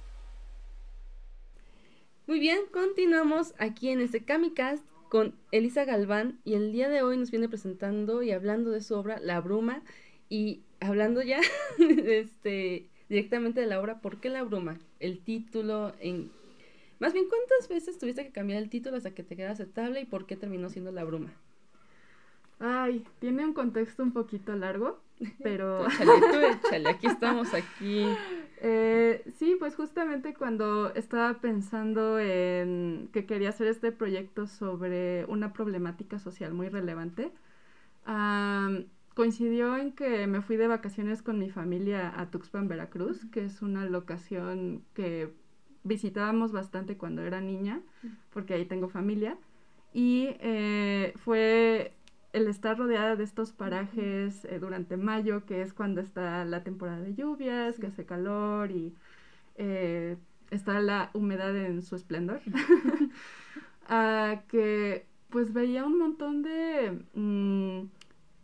Muy 2.25 2.39
bien, 2.39 2.61
continuamos 2.73 3.53
aquí 3.59 3.89
en 3.89 4.01
este 4.01 4.23
Kamicast 4.25 4.83
con 5.07 5.35
Elisa 5.51 5.85
Galván 5.85 6.39
y 6.43 6.55
el 6.55 6.71
día 6.71 6.89
de 6.89 7.03
hoy 7.03 7.17
nos 7.17 7.29
viene 7.29 7.47
presentando 7.47 8.23
y 8.23 8.31
hablando 8.31 8.71
de 8.71 8.81
su 8.81 8.95
obra 8.95 9.19
La 9.19 9.39
Bruma 9.39 9.83
y 10.29 10.63
hablando 10.79 11.21
ya 11.21 11.39
este, 11.77 12.89
directamente 13.07 13.61
de 13.61 13.67
la 13.67 13.79
obra 13.79 14.01
¿Por 14.01 14.19
qué 14.19 14.29
La 14.29 14.41
Bruma? 14.41 14.79
El 14.99 15.19
título, 15.19 15.93
en... 15.99 16.31
más 16.97 17.13
bien 17.13 17.27
cuántas 17.29 17.69
veces 17.69 17.99
tuviste 17.99 18.25
que 18.25 18.31
cambiar 18.31 18.63
el 18.63 18.71
título 18.71 18.97
hasta 18.97 19.13
que 19.13 19.21
te 19.21 19.35
queda 19.35 19.51
aceptable 19.51 20.01
y 20.01 20.05
por 20.05 20.25
qué 20.25 20.35
terminó 20.35 20.71
siendo 20.71 20.91
La 20.91 21.03
Bruma. 21.03 21.35
Ay, 22.59 23.05
tiene 23.19 23.45
un 23.45 23.53
contexto 23.53 24.03
un 24.03 24.11
poquito 24.11 24.55
largo, 24.55 24.99
pero... 25.43 25.85
échale, 26.65 26.89
aquí 26.89 27.07
estamos, 27.07 27.53
aquí. 27.53 28.05
Eh, 28.61 29.23
sí, 29.37 29.55
pues 29.57 29.75
justamente 29.75 30.33
cuando 30.33 30.93
estaba 30.93 31.35
pensando 31.35 32.19
en 32.19 33.09
que 33.13 33.25
quería 33.25 33.49
hacer 33.49 33.67
este 33.67 33.91
proyecto 33.91 34.45
sobre 34.47 35.25
una 35.25 35.53
problemática 35.53 36.19
social 36.19 36.53
muy 36.53 36.67
relevante, 36.67 37.31
coincidió 39.13 39.77
en 39.77 39.91
que 39.91 40.27
me 40.27 40.41
fui 40.41 40.57
de 40.57 40.67
vacaciones 40.67 41.21
con 41.21 41.39
mi 41.39 41.49
familia 41.49 42.19
a 42.19 42.29
Tuxpan, 42.31 42.67
Veracruz, 42.67 43.25
que 43.31 43.45
es 43.45 43.61
una 43.61 43.85
locación 43.85 44.83
que 44.93 45.33
visitábamos 45.83 46.51
bastante 46.51 46.97
cuando 46.97 47.21
era 47.21 47.39
niña, 47.39 47.81
porque 48.33 48.53
ahí 48.53 48.65
tengo 48.65 48.89
familia. 48.89 49.37
Y 49.91 50.29
eh, 50.39 51.13
fue 51.17 51.93
el 52.33 52.47
estar 52.47 52.77
rodeada 52.77 53.15
de 53.15 53.23
estos 53.23 53.51
parajes 53.51 54.45
eh, 54.45 54.59
durante 54.59 54.97
mayo, 54.97 55.45
que 55.45 55.61
es 55.61 55.73
cuando 55.73 56.01
está 56.01 56.45
la 56.45 56.63
temporada 56.63 57.01
de 57.01 57.15
lluvias, 57.15 57.79
que 57.79 57.87
hace 57.87 58.05
calor 58.05 58.71
y 58.71 58.93
eh, 59.55 60.17
está 60.51 60.79
la 60.79 61.09
humedad 61.13 61.55
en 61.55 61.81
su 61.81 61.95
esplendor, 61.95 62.41
que 64.49 65.05
pues 65.29 65.53
veía 65.53 65.85
un 65.85 65.97
montón 65.97 66.41
de, 66.43 67.03
mm, 67.13 67.87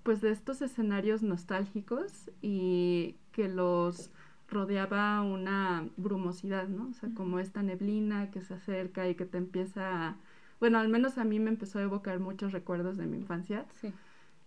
pues 0.03 0.21
de 0.21 0.31
estos 0.31 0.61
escenarios 0.61 1.23
nostálgicos 1.23 2.31
y 2.41 3.15
que 3.31 3.49
los 3.49 4.11
rodeaba 4.47 5.21
una 5.21 5.87
brumosidad, 5.97 6.67
¿no? 6.67 6.89
O 6.89 6.93
sea, 6.93 7.09
como 7.15 7.39
esta 7.39 7.63
neblina 7.63 8.31
que 8.31 8.41
se 8.41 8.53
acerca 8.53 9.07
y 9.09 9.15
que 9.15 9.25
te 9.25 9.37
empieza 9.37 10.09
a... 10.09 10.17
Bueno, 10.59 10.79
al 10.79 10.89
menos 10.89 11.17
a 11.17 11.23
mí 11.23 11.39
me 11.39 11.49
empezó 11.49 11.79
a 11.79 11.83
evocar 11.83 12.19
muchos 12.19 12.51
recuerdos 12.51 12.97
de 12.97 13.05
mi 13.05 13.17
infancia. 13.17 13.65
Sí. 13.81 13.93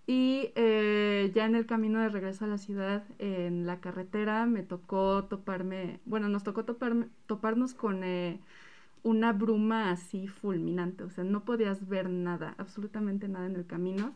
Y 0.06 0.52
eh, 0.54 1.30
ya 1.34 1.44
en 1.44 1.54
el 1.54 1.66
camino 1.66 2.00
de 2.00 2.08
regreso 2.08 2.46
a 2.46 2.48
la 2.48 2.56
ciudad, 2.56 3.04
en 3.18 3.66
la 3.66 3.80
carretera, 3.80 4.46
me 4.46 4.62
tocó 4.62 5.24
toparme, 5.24 6.00
bueno, 6.06 6.30
nos 6.30 6.44
tocó 6.44 6.64
toparme, 6.64 7.08
toparnos 7.26 7.74
con 7.74 8.02
eh, 8.04 8.40
una 9.02 9.34
bruma 9.34 9.90
así 9.90 10.26
fulminante, 10.26 11.04
o 11.04 11.10
sea, 11.10 11.24
no 11.24 11.44
podías 11.44 11.88
ver 11.88 12.08
nada, 12.08 12.54
absolutamente 12.56 13.28
nada 13.28 13.44
en 13.44 13.56
el 13.56 13.66
camino. 13.66 14.14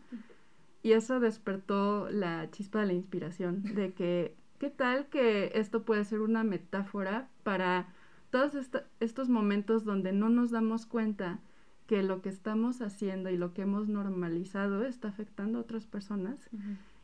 Y 0.81 0.93
eso 0.93 1.19
despertó 1.19 2.09
la 2.09 2.49
chispa 2.49 2.79
de 2.79 2.87
la 2.87 2.93
inspiración, 2.93 3.61
de 3.75 3.93
que, 3.93 4.35
¿qué 4.57 4.71
tal 4.71 5.05
que 5.09 5.51
esto 5.53 5.83
puede 5.83 6.05
ser 6.05 6.21
una 6.21 6.43
metáfora 6.43 7.29
para 7.43 7.87
todos 8.31 8.53
estos 8.99 9.29
momentos 9.29 9.85
donde 9.85 10.11
no 10.11 10.29
nos 10.29 10.49
damos 10.49 10.87
cuenta 10.87 11.39
que 11.87 12.03
lo 12.03 12.21
que 12.21 12.29
estamos 12.29 12.81
haciendo 12.81 13.29
y 13.29 13.37
lo 13.37 13.53
que 13.53 13.63
hemos 13.63 13.87
normalizado 13.87 14.85
está 14.85 15.09
afectando 15.09 15.57
a 15.57 15.61
otras 15.61 15.85
personas. 15.85 16.49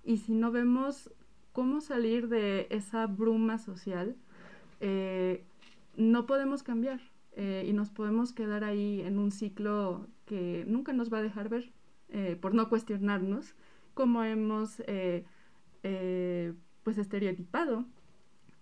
Y 0.03 0.17
si 0.17 0.33
no 0.33 0.51
vemos 0.51 1.11
cómo 1.51 1.81
salir 1.81 2.29
de 2.29 2.67
esa 2.69 3.07
bruma 3.07 3.57
social, 3.57 4.15
eh, 4.79 5.43
no 5.97 6.25
podemos 6.25 6.63
cambiar 6.63 7.01
eh, 7.35 7.65
y 7.67 7.73
nos 7.73 7.89
podemos 7.89 8.31
quedar 8.31 8.63
ahí 8.63 9.01
en 9.01 9.19
un 9.19 9.31
ciclo 9.31 10.07
que 10.25 10.63
nunca 10.67 10.93
nos 10.93 11.11
va 11.11 11.17
a 11.17 11.21
dejar 11.21 11.49
ver 11.49 11.71
eh, 12.09 12.37
por 12.39 12.53
no 12.53 12.69
cuestionarnos 12.69 13.55
cómo 13.93 14.23
hemos 14.23 14.81
pues 16.83 16.97
estereotipado 16.97 17.85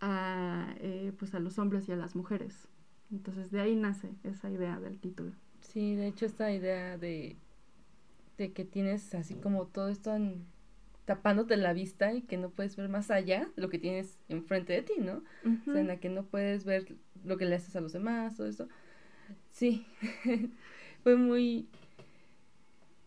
a, 0.01 0.75
pues 1.17 1.35
a 1.35 1.39
los 1.39 1.59
hombres 1.59 1.87
y 1.87 1.91
a 1.91 1.95
las 1.95 2.15
mujeres. 2.15 2.67
Entonces 3.11 3.51
de 3.51 3.61
ahí 3.61 3.75
nace 3.75 4.15
esa 4.23 4.49
idea 4.49 4.79
del 4.79 4.99
título. 4.99 5.31
Sí, 5.77 5.93
de 5.93 6.07
hecho 6.07 6.25
esta 6.25 6.51
idea 6.51 6.97
de, 6.97 7.35
de 8.39 8.51
que 8.51 8.65
tienes 8.65 9.13
así 9.13 9.35
como 9.35 9.67
todo 9.67 9.89
esto 9.89 10.11
tapándote 11.05 11.55
la 11.55 11.71
vista 11.71 12.13
y 12.13 12.23
que 12.23 12.35
no 12.35 12.49
puedes 12.49 12.75
ver 12.75 12.89
más 12.89 13.11
allá 13.11 13.47
de 13.55 13.61
lo 13.61 13.69
que 13.69 13.77
tienes 13.77 14.17
enfrente 14.27 14.73
de 14.73 14.81
ti, 14.81 14.93
¿no? 14.97 15.21
O 15.45 15.71
sea, 15.71 15.79
en 15.79 15.85
la 15.85 15.97
que 15.97 16.09
no 16.09 16.25
puedes 16.25 16.65
ver 16.65 16.95
lo 17.23 17.37
que 17.37 17.45
le 17.45 17.53
haces 17.53 17.75
a 17.75 17.81
los 17.81 17.93
demás, 17.93 18.37
todo 18.37 18.47
esto. 18.47 18.67
Sí, 19.51 19.85
fue 21.03 21.15
muy... 21.15 21.67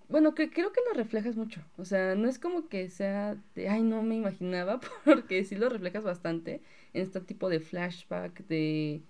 Bueno, 0.08 0.36
que 0.36 0.48
creo 0.48 0.72
que 0.72 0.80
lo 0.88 0.94
reflejas 0.94 1.34
mucho. 1.34 1.64
O 1.76 1.84
sea, 1.84 2.14
no 2.14 2.28
es 2.28 2.38
como 2.38 2.68
que 2.68 2.88
sea 2.88 3.36
de, 3.56 3.68
ay, 3.68 3.82
no 3.82 4.04
me 4.04 4.14
imaginaba, 4.14 4.78
porque 5.04 5.42
sí 5.42 5.56
lo 5.56 5.70
reflejas 5.70 6.04
bastante 6.04 6.62
en 6.92 7.02
este 7.02 7.20
tipo 7.20 7.48
de 7.48 7.58
flashback 7.58 8.46
de, 8.46 9.02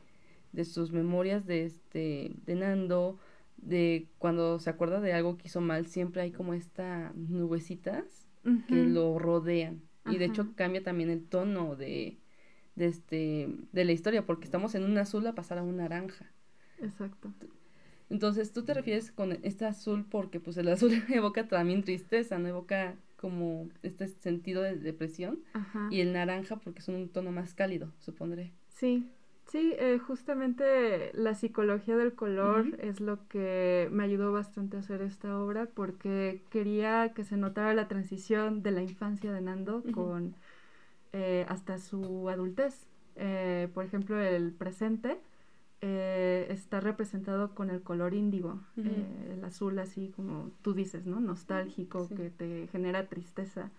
de 0.53 0.65
sus 0.65 0.93
memorias 0.93 1.45
de, 1.45 1.67
este, 1.67 2.33
de 2.47 2.55
Nando, 2.55 3.19
de 3.63 4.09
cuando 4.19 4.59
se 4.59 4.71
acuerda 4.71 5.01
de 5.01 5.13
algo 5.13 5.37
que 5.37 5.49
hizo 5.49 5.61
mal, 5.61 5.87
siempre 5.87 6.23
hay 6.23 6.33
como 6.33 6.55
esta 6.55 7.13
nubecitas 7.15 8.29
que 8.69 8.85
lo 8.85 9.19
rodean. 9.19 9.83
Y 10.07 10.17
de 10.17 10.25
hecho 10.25 10.55
cambia 10.55 10.83
también 10.83 11.11
el 11.11 11.27
tono 11.27 11.77
de, 11.77 12.19
de, 12.75 12.87
este, 12.87 13.49
de 13.73 13.85
la 13.85 13.93
historia, 13.93 14.25
porque 14.25 14.45
estamos 14.45 14.75
en 14.75 14.85
un 14.85 14.97
azul 14.99 15.27
a 15.27 15.35
pasar 15.35 15.59
a 15.59 15.63
un 15.63 15.77
naranja. 15.77 16.33
Exacto. 16.81 17.33
Entonces 18.09 18.53
tú 18.53 18.65
te 18.65 18.75
refieres 18.75 19.13
con 19.13 19.39
este 19.43 19.67
azul 19.67 20.05
porque 20.11 20.41
pues 20.41 20.57
el 20.57 20.69
azul 20.69 20.91
evoca 21.09 21.47
también 21.47 21.85
tristeza, 21.85 22.39
no 22.39 22.49
evoca 22.49 22.97
como 23.17 23.69
este 23.83 24.09
sentido 24.09 24.63
de 24.63 24.77
depresión. 24.77 25.41
Y 25.91 26.01
el 26.01 26.13
naranja 26.13 26.57
porque 26.57 26.81
es 26.81 26.89
un 26.89 27.09
tono 27.09 27.31
más 27.31 27.55
cálido, 27.55 27.93
supondré. 27.99 28.53
Sí, 28.69 29.11
Sí, 29.51 29.75
eh, 29.81 29.99
justamente 29.99 31.11
la 31.13 31.35
psicología 31.35 31.97
del 31.97 32.15
color 32.15 32.79
es 32.79 33.01
lo 33.01 33.27
que 33.27 33.89
me 33.91 34.05
ayudó 34.05 34.31
bastante 34.33 34.77
a 34.77 34.81
hacer 34.81 35.03
esta 35.03 35.41
obra 35.41 35.67
porque 35.75 36.45
quería 36.51 37.13
que 37.15 37.25
se 37.25 37.37
notara 37.37 37.75
la 37.75 37.89
transición 37.89 38.63
de 38.63 38.71
la 38.71 38.81
infancia 38.81 39.33
de 39.33 39.41
Nando 39.41 39.83
con 39.93 40.37
eh, 41.13 41.47
hasta 41.49 41.81
su 41.81 42.29
adultez. 42.29 42.87
Eh, 43.17 43.69
por 43.75 43.85
ejemplo, 43.85 44.21
el 44.21 44.53
presente 44.53 45.19
está 45.81 46.79
representado 46.79 47.55
con 47.55 47.71
el 47.71 47.83
color 47.83 48.15
índigo, 48.15 48.61
el 48.77 49.43
azul 49.45 49.79
así 49.81 50.13
como 50.15 50.53
tú 50.63 50.75
dices, 50.75 51.07
¿no? 51.07 51.19
Nostálgico, 51.19 52.09
que 52.09 52.31
te 52.31 52.69
genera 52.71 53.09
tristeza. 53.09 53.73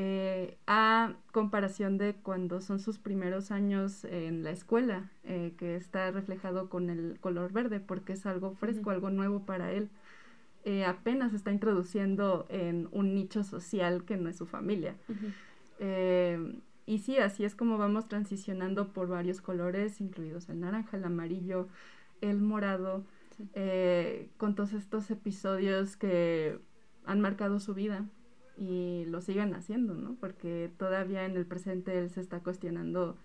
Eh, 0.00 0.56
a 0.68 1.14
comparación 1.32 1.98
de 1.98 2.14
cuando 2.14 2.60
son 2.60 2.78
sus 2.78 2.98
primeros 2.98 3.50
años 3.50 4.04
en 4.04 4.44
la 4.44 4.52
escuela, 4.52 5.10
eh, 5.24 5.54
que 5.58 5.74
está 5.74 6.12
reflejado 6.12 6.68
con 6.68 6.88
el 6.88 7.18
color 7.18 7.52
verde, 7.52 7.80
porque 7.80 8.12
es 8.12 8.24
algo 8.24 8.52
fresco, 8.52 8.90
algo 8.90 9.10
nuevo 9.10 9.44
para 9.44 9.72
él. 9.72 9.88
Eh, 10.64 10.84
apenas 10.84 11.34
está 11.34 11.50
introduciendo 11.50 12.46
en 12.48 12.88
un 12.92 13.12
nicho 13.12 13.42
social 13.42 14.04
que 14.04 14.16
no 14.16 14.28
es 14.28 14.36
su 14.36 14.46
familia. 14.46 14.94
y 16.86 16.98
sí, 17.00 17.18
así 17.18 17.44
es 17.44 17.56
como 17.56 17.76
vamos 17.76 18.06
transicionando 18.06 18.92
por 18.92 19.08
varios 19.08 19.40
colores, 19.40 20.00
incluidos 20.00 20.48
el 20.48 20.60
naranja, 20.60 20.96
el 20.96 21.04
amarillo, 21.06 21.66
el 22.20 22.40
morado, 22.40 23.02
con 24.36 24.54
todos 24.54 24.74
estos 24.74 25.10
episodios 25.10 25.96
que 25.96 26.60
han 27.04 27.20
marcado 27.20 27.58
su 27.58 27.74
vida 27.74 28.06
y 28.58 29.04
lo 29.06 29.20
sigan 29.20 29.54
haciendo, 29.54 29.94
¿no? 29.94 30.16
Porque 30.20 30.70
todavía 30.76 31.24
en 31.24 31.36
el 31.36 31.46
presente 31.46 31.98
él 31.98 32.10
se 32.10 32.20
está 32.20 32.40
cuestionando, 32.40 33.16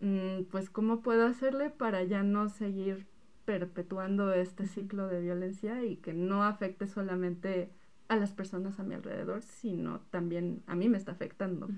mm, 0.00 0.44
pues, 0.50 0.70
¿cómo 0.70 1.00
puedo 1.00 1.26
hacerle 1.26 1.70
para 1.70 2.02
ya 2.04 2.22
no 2.22 2.48
seguir 2.48 3.06
perpetuando 3.46 4.34
este 4.34 4.66
ciclo 4.66 5.08
de 5.08 5.20
violencia 5.22 5.84
y 5.84 5.96
que 5.96 6.12
no 6.12 6.44
afecte 6.44 6.86
solamente 6.86 7.70
a 8.08 8.16
las 8.16 8.32
personas 8.32 8.78
a 8.78 8.82
mi 8.82 8.94
alrededor, 8.94 9.42
sino 9.42 10.00
también 10.10 10.62
a 10.66 10.74
mí 10.74 10.88
me 10.88 10.98
está 10.98 11.12
afectando. 11.12 11.68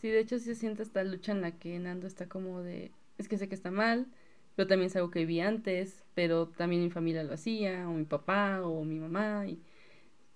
Sí, 0.00 0.08
de 0.08 0.20
hecho 0.20 0.38
sí 0.38 0.46
se 0.46 0.54
siente 0.54 0.82
esta 0.82 1.02
lucha 1.04 1.32
en 1.32 1.40
la 1.40 1.58
que 1.58 1.78
Nando 1.78 2.06
está 2.06 2.28
como 2.28 2.62
de, 2.62 2.92
es 3.18 3.28
que 3.28 3.38
sé 3.38 3.48
que 3.48 3.54
está 3.54 3.70
mal, 3.70 4.06
pero 4.54 4.68
también 4.68 4.88
es 4.88 4.96
algo 4.96 5.10
que 5.10 5.26
vi 5.26 5.40
antes, 5.40 6.04
pero 6.14 6.48
también 6.48 6.82
mi 6.82 6.90
familia 6.90 7.22
lo 7.24 7.34
hacía, 7.34 7.88
o 7.88 7.92
mi 7.92 8.04
papá, 8.04 8.62
o 8.62 8.84
mi 8.84 8.98
mamá, 8.98 9.46
y 9.46 9.60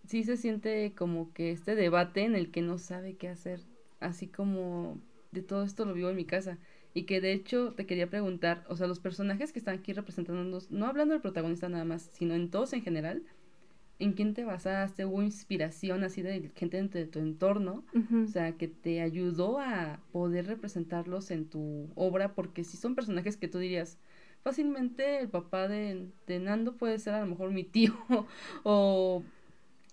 sí 0.04 0.24
se 0.24 0.36
siente 0.36 0.94
como 0.94 1.32
que 1.32 1.50
este 1.52 1.74
debate 1.74 2.24
en 2.24 2.34
el 2.34 2.50
que 2.50 2.62
no 2.62 2.78
sabe 2.78 3.16
qué 3.16 3.28
hacer, 3.28 3.60
así 4.00 4.28
como 4.28 5.00
de 5.30 5.42
todo 5.42 5.64
esto 5.64 5.84
lo 5.84 5.94
vivo 5.94 6.10
en 6.10 6.16
mi 6.16 6.24
casa. 6.24 6.58
Y 6.94 7.04
que 7.04 7.20
de 7.20 7.32
hecho 7.32 7.72
te 7.74 7.86
quería 7.86 8.10
preguntar, 8.10 8.64
o 8.68 8.76
sea, 8.76 8.86
los 8.86 9.00
personajes 9.00 9.52
que 9.52 9.58
están 9.58 9.78
aquí 9.78 9.92
representándonos, 9.94 10.70
no 10.70 10.86
hablando 10.86 11.14
del 11.14 11.22
protagonista 11.22 11.68
nada 11.68 11.84
más, 11.84 12.10
sino 12.12 12.34
en 12.34 12.50
todos 12.50 12.72
en 12.74 12.82
general, 12.82 13.22
¿en 13.98 14.12
quién 14.12 14.34
te 14.34 14.44
basaste? 14.44 15.04
¿Hubo 15.04 15.22
inspiración 15.22 16.04
así 16.04 16.22
de 16.22 16.50
gente 16.56 16.82
de 16.82 17.06
tu 17.06 17.18
entorno? 17.20 17.84
O 18.24 18.28
sea, 18.28 18.56
que 18.56 18.68
te 18.68 19.00
ayudó 19.00 19.58
a 19.58 20.00
poder 20.12 20.46
representarlos 20.46 21.30
en 21.30 21.48
tu 21.48 21.90
obra, 21.94 22.34
porque 22.34 22.64
si 22.64 22.76
son 22.76 22.94
personajes 22.94 23.36
que 23.36 23.48
tú 23.48 23.58
dirías, 23.58 23.98
fácilmente 24.42 25.20
el 25.20 25.28
papá 25.30 25.68
de, 25.68 26.10
de 26.26 26.38
Nando 26.40 26.76
puede 26.76 26.98
ser 26.98 27.14
a 27.14 27.20
lo 27.20 27.26
mejor 27.26 27.50
mi 27.52 27.64
tío, 27.64 27.94
o 28.64 29.24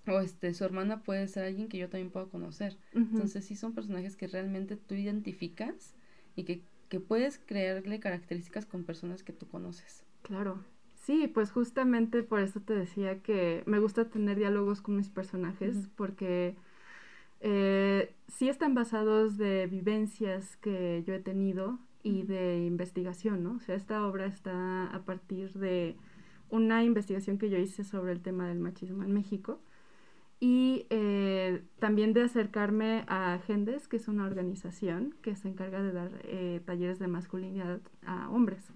o 0.10 0.20
este, 0.20 0.54
su 0.54 0.64
hermana 0.64 1.04
puede 1.04 1.28
ser 1.28 1.46
alguien 1.46 1.68
que 1.68 1.78
yo 1.78 1.90
también 1.90 2.12
puedo 2.12 2.30
conocer. 2.30 2.78
Entonces 2.94 3.46
sí 3.46 3.56
son 3.56 3.74
personajes 3.74 4.16
que 4.16 4.28
realmente 4.28 4.76
tú 4.76 4.96
identificas 4.96 5.96
y 6.36 6.44
que, 6.44 6.62
que 6.90 7.00
puedes 7.00 7.40
crearle 7.40 8.00
características 8.00 8.66
con 8.66 8.84
personas 8.84 9.24
que 9.24 9.34
tú 9.34 9.48
conoces. 9.48 10.04
Claro. 10.22 10.64
Sí, 10.96 11.28
pues 11.28 11.52
justamente 11.52 12.24
por 12.24 12.40
eso 12.40 12.60
te 12.60 12.74
decía 12.74 13.20
que 13.22 13.64
me 13.66 13.80
gusta 13.80 14.10
tener 14.10 14.38
diálogos 14.38 14.82
con 14.82 14.96
mis 14.98 15.10
personajes 15.10 15.90
porque 15.96 16.56
eh, 17.40 18.14
sí 18.28 18.50
están 18.50 18.76
basados 18.76 19.38
de 19.38 19.68
vivencias 19.68 20.58
que 20.58 21.04
yo 21.08 21.14
he 21.14 21.20
tenido 21.20 21.80
y 22.04 22.24
de 22.24 22.66
investigación, 22.66 23.44
¿no? 23.44 23.54
O 23.54 23.60
sea, 23.60 23.76
esta 23.76 24.06
obra 24.06 24.26
está 24.26 24.88
a 24.88 25.04
partir 25.06 25.54
de 25.54 25.96
una 26.50 26.84
investigación 26.84 27.38
que 27.38 27.50
yo 27.50 27.58
hice 27.58 27.84
sobre 27.84 28.12
el 28.12 28.22
tema 28.22 28.48
del 28.48 28.60
machismo 28.60 29.04
en 29.04 29.14
México 29.14 29.62
y 30.40 30.86
eh, 30.90 31.64
también 31.80 32.14
de 32.14 32.24
acercarme 32.24 33.04
a 33.08 33.40
Gendes, 33.46 33.88
que 33.88 33.98
es 33.98 34.08
una 34.08 34.26
organización 34.26 35.16
que 35.22 35.36
se 35.36 35.50
encarga 35.50 35.82
de 35.82 35.92
dar 35.92 36.12
eh, 36.24 36.62
talleres 36.66 36.98
de 37.00 37.08
masculinidad 37.08 37.82
a 38.06 38.30
hombres. 38.30 38.72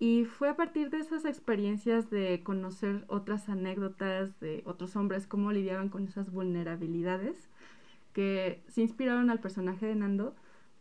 Y 0.00 0.24
fue 0.24 0.48
a 0.48 0.56
partir 0.56 0.90
de 0.90 0.98
esas 0.98 1.24
experiencias 1.24 2.10
de 2.10 2.42
conocer 2.42 3.04
otras 3.06 3.48
anécdotas 3.48 4.40
de 4.40 4.62
otros 4.66 4.96
hombres, 4.96 5.28
cómo 5.28 5.52
lidiaban 5.52 5.88
con 5.88 6.08
esas 6.08 6.32
vulnerabilidades, 6.32 7.48
que 8.12 8.62
se 8.68 8.80
inspiraron 8.82 9.30
al 9.30 9.38
personaje 9.38 9.86
de 9.86 9.94
Nando, 9.94 10.34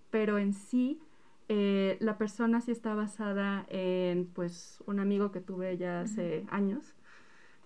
pero 0.10 0.40
en 0.40 0.54
sí 0.54 1.00
eh, 1.50 1.98
la 2.00 2.18
persona 2.18 2.62
sí 2.62 2.72
está 2.72 2.96
basada 2.96 3.66
en 3.70 4.26
pues 4.26 4.82
un 4.88 5.00
amigo 5.00 5.32
que 5.32 5.42
tuve 5.42 5.78
ya 5.78 6.02
hace 6.02 6.46
años 6.50 6.96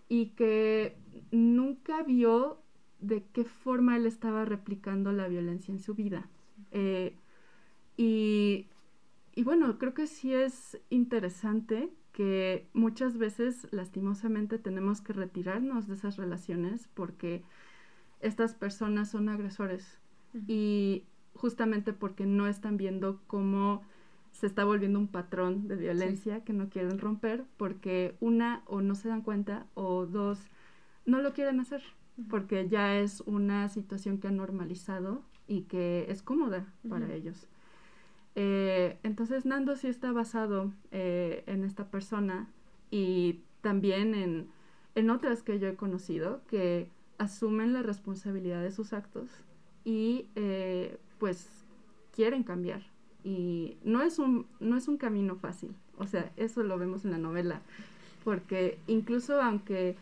y 0.10 0.28
que 0.32 0.98
nunca 1.32 2.04
vio 2.04 2.62
de 3.00 3.26
qué 3.34 3.46
forma 3.46 3.98
él 3.98 4.06
estaba 4.06 4.46
replicando 4.46 5.12
la 5.12 5.28
violencia 5.28 5.72
en 5.74 5.80
su 5.80 5.96
vida. 5.96 6.30
Eh, 6.72 7.16
Y, 7.98 8.68
y 9.36 9.44
bueno, 9.44 9.78
creo 9.80 9.94
que 9.94 10.08
sí 10.08 10.34
es 10.34 10.80
interesante 10.90 11.92
que 12.14 12.68
muchas 12.74 13.18
veces 13.18 13.68
lastimosamente 13.72 14.60
tenemos 14.60 15.02
que 15.02 15.14
retirarnos 15.14 15.88
de 15.88 15.96
esas 15.96 16.18
relaciones 16.18 16.90
porque 16.94 17.44
estas 18.22 18.56
personas 18.56 19.10
son 19.12 19.30
agresores 19.30 20.00
y 20.48 21.06
justamente 21.36 21.94
porque 21.94 22.26
no 22.26 22.48
están 22.48 22.78
viendo 22.78 23.22
cómo 23.28 23.84
se 24.38 24.46
está 24.46 24.64
volviendo 24.66 25.00
un 25.00 25.08
patrón 25.08 25.68
de 25.68 25.76
violencia 25.76 26.44
que 26.44 26.54
no 26.54 26.70
quieren 26.70 27.00
romper 27.00 27.44
porque 27.58 28.16
una 28.20 28.62
o 28.68 28.82
no 28.82 28.94
se 28.94 29.10
dan 29.10 29.24
cuenta 29.24 29.66
o 29.74 30.06
dos 30.06 30.40
no 31.08 31.24
lo 31.24 31.34
quieren 31.34 31.60
hacer 31.60 31.82
porque 32.30 32.70
ya 32.70 33.00
es 33.00 33.22
una 33.22 33.68
situación 33.70 34.20
que 34.20 34.28
han 34.28 34.38
normalizado 34.38 35.24
y 35.48 35.62
que 35.62 36.06
es 36.10 36.22
cómoda 36.22 36.72
para 36.88 37.12
ellos. 37.12 37.48
Eh, 38.36 39.00
entonces 39.02 39.46
Nando 39.48 39.76
sí 39.76 39.88
está 39.88 40.12
basado 40.12 40.72
eh, 40.92 41.44
en 41.48 41.64
esta 41.64 41.90
persona 41.90 42.48
y 42.92 43.40
también 43.62 44.14
en, 44.14 44.50
en 44.94 45.10
otras 45.10 45.42
que 45.42 45.58
yo 45.58 45.68
he 45.68 45.76
conocido 45.76 46.42
que 46.48 46.92
asumen 47.18 47.74
la 47.74 47.82
responsabilidad 47.82 48.62
de 48.62 48.72
sus 48.72 48.94
actos 48.94 49.32
y 49.84 50.30
eh, 50.36 51.00
pues 51.18 51.50
quieren 52.14 52.44
cambiar. 52.44 52.84
Y 53.28 53.76
no 53.84 54.04
es, 54.04 54.20
un, 54.20 54.48
no 54.62 54.78
es 54.78 54.88
un 54.88 54.96
camino 54.96 55.36
fácil, 55.36 55.76
o 55.98 56.08
sea, 56.08 56.32
eso 56.38 56.64
lo 56.64 56.78
vemos 56.78 57.04
en 57.04 57.12
la 57.12 57.18
novela, 57.18 57.62
porque 58.24 58.78
incluso 58.88 59.42
aunque 59.42 59.98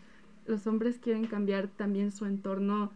los 0.46 0.68
hombres 0.68 0.98
quieren 0.98 1.26
cambiar, 1.26 1.66
también 1.66 2.12
su 2.12 2.24
entorno 2.24 2.92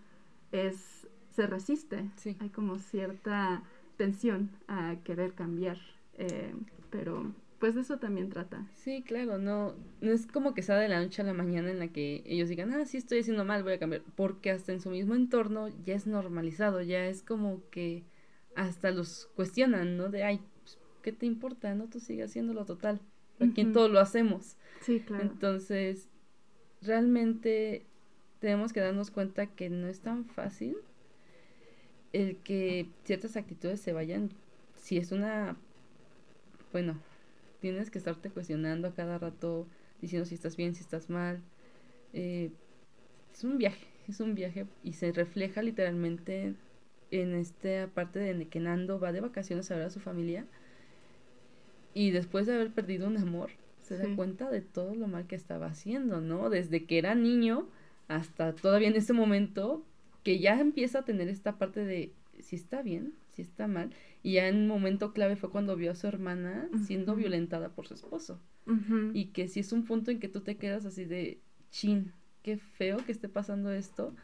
es, 0.52 1.08
se 1.34 1.48
resiste. 1.48 2.08
Hay 2.38 2.48
como 2.50 2.78
cierta 2.78 3.64
tensión 3.96 4.50
a 4.68 4.94
querer 5.02 5.32
cambiar, 5.32 5.78
eh, 6.16 6.54
pero 6.90 7.32
pues 7.58 7.74
de 7.74 7.80
eso 7.80 7.98
también 7.98 8.30
trata. 8.30 8.64
Sí, 8.76 9.02
claro, 9.02 9.36
no, 9.36 9.74
no 10.00 10.12
es 10.12 10.28
como 10.28 10.54
que 10.54 10.62
sea 10.62 10.76
de 10.76 10.86
la 10.86 11.02
noche 11.02 11.22
a 11.22 11.24
la 11.24 11.34
mañana 11.34 11.72
en 11.72 11.80
la 11.80 11.88
que 11.88 12.22
ellos 12.24 12.48
digan, 12.48 12.72
ah, 12.72 12.86
sí 12.86 12.98
estoy 12.98 13.18
haciendo 13.18 13.44
mal, 13.44 13.64
voy 13.64 13.72
a 13.72 13.78
cambiar, 13.80 14.02
porque 14.14 14.52
hasta 14.52 14.72
en 14.72 14.80
su 14.80 14.90
mismo 14.90 15.16
entorno 15.16 15.66
ya 15.84 15.96
es 15.96 16.06
normalizado, 16.06 16.82
ya 16.82 17.04
es 17.06 17.24
como 17.24 17.62
que 17.72 18.04
hasta 18.54 18.90
los 18.90 19.28
cuestionan, 19.36 19.96
¿no? 19.96 20.08
De, 20.08 20.24
ay, 20.24 20.40
pues, 20.62 20.78
¿qué 21.02 21.12
te 21.12 21.26
importa? 21.26 21.74
No, 21.74 21.88
tú 21.88 22.00
sigues 22.00 22.30
haciéndolo 22.30 22.64
total, 22.64 23.00
aquí 23.40 23.60
en 23.60 23.72
todo 23.72 23.88
lo 23.88 24.00
hacemos. 24.00 24.56
Sí, 24.80 25.00
claro. 25.00 25.24
Entonces, 25.24 26.08
realmente 26.82 27.86
tenemos 28.40 28.72
que 28.72 28.80
darnos 28.80 29.10
cuenta 29.10 29.46
que 29.46 29.68
no 29.70 29.86
es 29.86 30.00
tan 30.00 30.24
fácil 30.24 30.76
el 32.12 32.36
que 32.38 32.88
ciertas 33.04 33.36
actitudes 33.36 33.80
se 33.80 33.92
vayan, 33.92 34.30
si 34.76 34.96
es 34.96 35.12
una, 35.12 35.56
bueno, 36.72 36.98
tienes 37.60 37.90
que 37.90 37.98
estarte 37.98 38.30
cuestionando 38.30 38.88
a 38.88 38.94
cada 38.94 39.18
rato, 39.18 39.66
diciendo 40.00 40.26
si 40.26 40.34
estás 40.34 40.56
bien, 40.56 40.74
si 40.74 40.80
estás 40.80 41.10
mal. 41.10 41.40
Eh, 42.12 42.50
es 43.32 43.44
un 43.44 43.58
viaje, 43.58 43.86
es 44.08 44.20
un 44.20 44.34
viaje 44.34 44.66
y 44.82 44.94
se 44.94 45.12
refleja 45.12 45.62
literalmente 45.62 46.54
en 47.10 47.34
esta 47.34 47.88
parte 47.88 48.18
de 48.18 48.48
que 48.48 48.60
Nando 48.60 49.00
va 49.00 49.12
de 49.12 49.20
vacaciones 49.20 49.70
a 49.70 49.76
ver 49.76 49.86
a 49.86 49.90
su 49.90 50.00
familia 50.00 50.46
y 51.94 52.10
después 52.10 52.46
de 52.46 52.54
haber 52.54 52.70
perdido 52.70 53.08
un 53.08 53.16
amor, 53.16 53.50
se 53.82 53.96
da 53.96 54.14
cuenta 54.14 54.50
de 54.50 54.60
todo 54.60 54.94
lo 54.94 55.08
mal 55.08 55.26
que 55.26 55.34
estaba 55.34 55.66
haciendo, 55.66 56.20
¿no? 56.20 56.50
Desde 56.50 56.84
que 56.84 56.98
era 56.98 57.14
niño 57.14 57.66
hasta 58.08 58.54
todavía 58.54 58.88
en 58.88 58.96
ese 58.96 59.12
momento, 59.12 59.84
que 60.22 60.38
ya 60.38 60.60
empieza 60.60 61.00
a 61.00 61.04
tener 61.04 61.28
esta 61.28 61.58
parte 61.58 61.84
de 61.84 62.12
si 62.38 62.56
está 62.56 62.82
bien, 62.82 63.14
si 63.28 63.42
está 63.42 63.66
mal. 63.66 63.92
Y 64.22 64.34
ya 64.34 64.48
en 64.48 64.56
un 64.56 64.68
momento 64.68 65.12
clave 65.12 65.36
fue 65.36 65.50
cuando 65.50 65.76
vio 65.76 65.92
a 65.92 65.94
su 65.94 66.06
hermana 66.06 66.68
siendo 66.86 67.16
violentada 67.16 67.70
por 67.70 67.86
su 67.88 67.94
esposo. 67.94 68.40
Y 69.14 69.26
que 69.26 69.48
si 69.48 69.60
es 69.60 69.72
un 69.72 69.84
punto 69.84 70.10
en 70.10 70.20
que 70.20 70.28
tú 70.28 70.40
te 70.42 70.56
quedas 70.56 70.84
así 70.86 71.04
de, 71.04 71.40
chin, 71.70 72.12
qué 72.42 72.58
feo 72.58 72.98
que 73.04 73.12
esté 73.12 73.28
pasando 73.28 73.72
esto. 73.72 74.14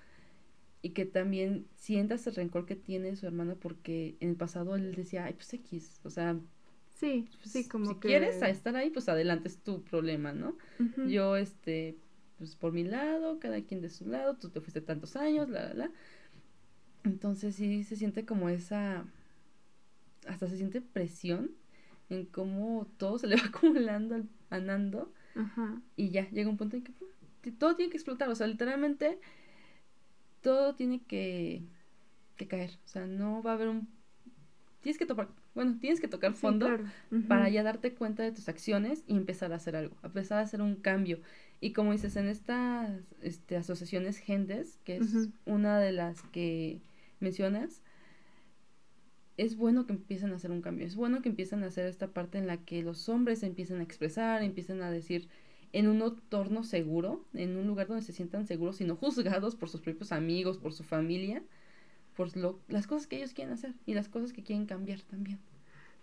Y 0.87 0.90
que 0.90 1.05
también 1.05 1.66
sientas 1.75 2.25
el 2.29 2.37
rencor 2.37 2.64
que 2.64 2.77
tiene 2.77 3.16
su 3.16 3.27
hermana 3.27 3.57
porque 3.57 4.16
en 4.20 4.29
el 4.29 4.37
pasado 4.37 4.77
él 4.77 4.94
decía, 4.94 5.25
ay, 5.25 5.33
pues 5.33 5.53
X, 5.53 5.99
o 6.05 6.11
sea... 6.11 6.38
Sí, 6.94 7.29
pues, 7.42 7.51
sí, 7.51 7.66
como 7.66 7.87
si 7.87 7.94
que... 7.94 8.07
quieres 8.07 8.40
estar 8.40 8.77
ahí, 8.77 8.90
pues 8.90 9.09
adelante, 9.09 9.49
es 9.49 9.59
tu 9.59 9.83
problema, 9.83 10.33
¿no? 10.33 10.57
Yo, 11.09 11.37
este, 11.37 11.96
pues 12.38 12.55
por 12.55 12.72
mi 12.72 12.85
lado, 12.85 13.40
cada 13.40 13.61
quien 13.62 13.81
de 13.81 13.90
su 13.90 14.07
lado, 14.07 14.37
tú 14.37 14.49
te 14.51 14.61
fuiste 14.61 14.81
tantos 14.81 15.16
años, 15.16 15.49
la, 15.49 15.64
la, 15.70 15.75
la. 15.75 15.90
Entonces 17.03 17.57
sí 17.57 17.83
se 17.83 17.96
siente 17.96 18.25
como 18.25 18.49
esa, 18.49 19.05
hasta 20.29 20.46
se 20.46 20.57
siente 20.57 20.81
presión 20.81 21.51
en 22.11 22.27
cómo 22.27 22.87
todo 22.96 23.18
se 23.18 23.27
le 23.27 23.35
va 23.42 23.46
acumulando 23.46 24.22
a 24.51 24.61
Nando 24.61 25.12
y 25.96 26.11
ya 26.11 26.31
llega 26.31 26.49
un 26.49 26.57
punto 26.57 26.77
en 26.77 26.85
que 27.42 27.51
todo 27.51 27.75
tiene 27.75 27.90
que 27.90 27.96
explotar, 27.96 28.29
o 28.29 28.37
sea, 28.37 28.46
literalmente 28.46 29.18
todo 30.47 30.77
tiene 30.77 31.03
que, 31.03 31.65
que 32.37 32.47
caer, 32.47 32.71
o 32.85 32.89
sea, 32.89 33.05
no 33.05 33.43
va 33.43 33.51
a 33.51 33.55
haber 33.55 33.67
un... 33.67 33.89
Tienes 34.81 34.97
que 34.97 35.05
tocar, 35.05 35.29
bueno, 35.57 35.77
tienes 35.81 36.01
que 36.01 36.07
tocar 36.07 36.35
fondo 36.35 36.69
para 37.27 37.49
ya 37.49 37.65
darte 37.65 37.95
cuenta 37.95 38.23
de 38.23 38.31
tus 38.31 38.49
acciones 38.49 39.03
y 39.09 39.17
empezar 39.17 39.53
a 39.53 39.57
hacer 39.57 39.75
algo, 39.75 39.97
empezar 40.05 40.39
a 40.39 40.43
hacer 40.43 40.63
un 40.63 40.77
cambio. 40.77 41.19
Y 41.61 41.73
como 41.73 41.91
dices, 41.91 42.15
en 42.15 42.29
estas 42.29 42.93
este, 43.23 43.57
asociaciones 43.57 44.19
Gendes, 44.19 44.79
que 44.85 44.99
es 44.99 45.31
una 45.47 45.81
de 45.81 45.91
las 45.91 46.23
que 46.23 46.81
mencionas, 47.19 47.83
es 49.37 49.57
bueno 49.57 49.85
que 49.85 49.95
empiecen 49.95 50.31
a 50.31 50.37
hacer 50.37 50.53
un 50.53 50.63
cambio, 50.63 50.87
es 50.87 50.95
bueno 50.95 51.23
que 51.23 51.29
empiecen 51.29 51.65
a 51.65 51.67
hacer 51.67 51.87
esta 51.87 52.13
parte 52.13 52.39
en 52.39 52.47
la 52.47 52.59
que 52.59 52.85
los 52.85 53.09
hombres 53.09 53.43
empiecen 53.43 53.81
a 53.81 53.83
expresar, 53.83 54.45
empiecen 54.45 54.81
a 54.81 54.93
decir 54.93 55.29
en 55.77 55.89
un 55.89 56.01
entorno 56.01 56.65
seguro, 56.65 57.27
en 57.35 57.55
un 57.59 57.67
lugar 57.67 57.87
donde 57.87 58.03
se 58.03 58.15
sientan 58.15 58.47
seguros 58.47 58.81
y 58.81 58.85
no 58.85 58.97
juzgados 58.97 59.57
por 59.57 59.69
sus 59.69 59.83
propios 59.83 60.11
amigos, 60.11 60.57
por 60.57 60.73
su 60.73 60.85
familia, 60.85 61.43
por 62.17 62.35
lo, 62.35 62.59
las 62.69 62.87
cosas 62.87 63.07
que 63.07 63.17
ellos 63.17 63.35
quieren 63.35 63.53
hacer 63.53 63.75
y 63.85 63.93
las 63.93 64.09
cosas 64.09 64.33
que 64.33 64.43
quieren 64.43 64.65
cambiar 64.65 65.03
también. 65.03 65.39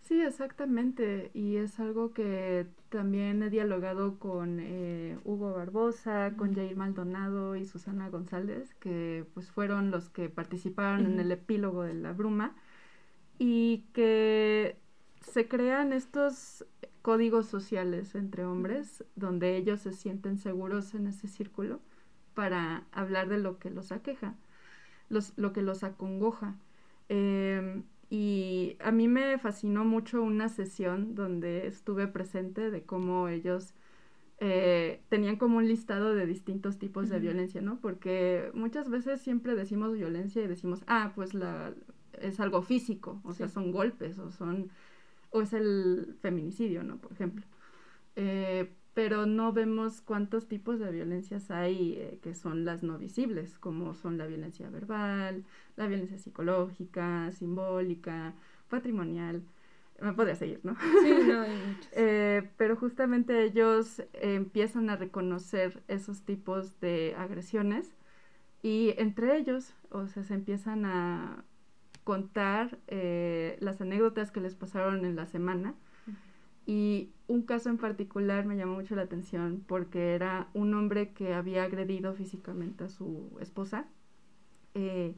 Sí, 0.02 0.22
exactamente. 0.22 1.32
Y 1.34 1.56
es 1.56 1.80
algo 1.80 2.14
que 2.14 2.68
también 2.90 3.42
he 3.42 3.50
dialogado 3.50 4.20
con 4.20 4.60
eh, 4.60 5.18
Hugo 5.24 5.54
Barbosa, 5.54 6.34
con 6.38 6.54
Jair 6.54 6.76
Maldonado 6.76 7.56
y 7.56 7.66
Susana 7.66 8.10
González, 8.10 8.76
que 8.76 9.26
pues 9.34 9.50
fueron 9.50 9.90
los 9.90 10.10
que 10.10 10.30
participaron 10.30 11.08
en 11.08 11.20
el 11.20 11.32
epílogo 11.32 11.82
de 11.82 11.96
La 11.96 12.12
Bruma, 12.12 12.56
y 13.40 13.86
que 13.94 14.78
se 15.22 15.48
crean 15.48 15.94
estos 15.94 16.64
códigos 17.04 17.48
sociales 17.48 18.16
entre 18.16 18.46
hombres, 18.46 19.04
donde 19.16 19.58
ellos 19.58 19.82
se 19.82 19.94
sienten 19.94 20.38
seguros 20.40 20.96
en 20.96 21.08
ese 21.08 21.28
círculo 21.28 21.82
para 22.34 22.86
hablar 22.92 23.30
de 23.30 23.38
lo 23.38 23.60
que 23.60 23.70
los 23.70 23.92
aqueja, 23.92 24.36
los, 25.10 25.34
lo 25.38 25.54
que 25.54 25.62
los 25.62 25.84
acongoja. 25.84 26.56
Em, 27.10 27.84
y 28.10 28.78
a 28.80 28.92
mí 28.92 29.08
me 29.08 29.38
fascinó 29.38 29.86
mucho 29.86 30.24
una 30.24 30.50
sesión 30.50 31.16
donde 31.16 31.68
estuve 31.68 32.08
presente 32.08 32.72
de 32.72 32.84
cómo 32.84 33.28
ellos 33.28 33.74
eh, 34.40 35.02
tenían 35.10 35.38
como 35.38 35.58
un 35.58 35.68
listado 35.68 36.16
de 36.16 36.26
distintos 36.26 36.80
tipos 36.80 37.10
de 37.10 37.20
violencia, 37.20 37.62
¿no? 37.62 37.80
Porque 37.80 38.52
muchas 38.54 38.90
veces 38.90 39.22
siempre 39.22 39.56
decimos 39.56 39.94
violencia 39.94 40.44
y 40.44 40.48
decimos, 40.48 40.84
ah, 40.88 41.12
pues 41.16 41.34
la, 41.34 41.74
es 42.20 42.40
algo 42.40 42.62
físico, 42.62 43.22
o 43.24 43.34
sea, 43.34 43.48
son 43.48 43.72
golpes 43.72 44.20
o 44.20 44.32
son, 44.32 44.70
o 45.34 45.42
es 45.42 45.52
el 45.54 46.16
feminicidio, 46.22 46.84
¿no? 46.84 46.98
Por 46.98 47.12
ejemplo. 47.12 47.46
Eh, 48.16 48.72
pero 48.94 49.26
no 49.26 49.52
vemos 49.52 50.02
cuántos 50.02 50.48
tipos 50.48 50.80
de 50.80 50.92
violencias 50.92 51.50
hay 51.50 51.94
eh, 51.94 52.20
que 52.22 52.36
son 52.36 52.64
las 52.64 52.84
no 52.84 53.00
visibles, 53.00 53.58
como 53.58 53.96
son 53.96 54.20
la 54.20 54.28
violencia 54.28 54.70
verbal, 54.70 55.44
la 55.76 55.88
violencia 55.88 56.20
psicológica, 56.20 57.32
simbólica, 57.32 58.36
patrimonial. 58.70 59.44
Me 60.00 60.14
podría 60.14 60.36
seguir, 60.36 60.60
¿no? 60.64 60.76
Sí, 61.02 61.14
no, 61.28 61.42
hay 61.42 61.78
eh, 61.94 62.52
pero 62.58 62.76
justamente 62.76 63.44
ellos 63.44 64.04
empiezan 64.14 64.90
a 64.92 64.96
reconocer 64.96 65.82
esos 65.88 66.24
tipos 66.24 66.80
de 66.80 67.16
agresiones 67.18 67.96
y 68.62 68.94
entre 68.98 69.38
ellos, 69.38 69.74
o 69.90 70.08
sea, 70.08 70.24
se 70.24 70.36
empiezan 70.36 70.86
a 70.86 71.44
contar 72.04 72.80
eh, 72.88 73.58
las 73.60 73.82
anécdotas 73.82 74.32
que 74.32 74.42
les 74.42 74.56
pasaron 74.56 75.06
en 75.06 75.16
la 75.16 75.26
semana 75.26 75.76
y 76.66 77.12
un 77.28 77.42
caso 77.44 77.70
en 77.70 77.78
particular 77.78 78.46
me 78.46 78.56
llamó 78.56 78.76
mucho 78.76 78.96
la 78.96 79.02
atención 79.04 79.64
porque 79.68 80.16
era 80.16 80.48
un 80.54 80.74
hombre 80.74 81.12
que 81.12 81.34
había 81.34 81.64
agredido 81.64 82.14
físicamente 82.14 82.86
a 82.86 82.90
su 82.90 83.38
esposa. 83.42 83.86
Eh, 84.74 85.16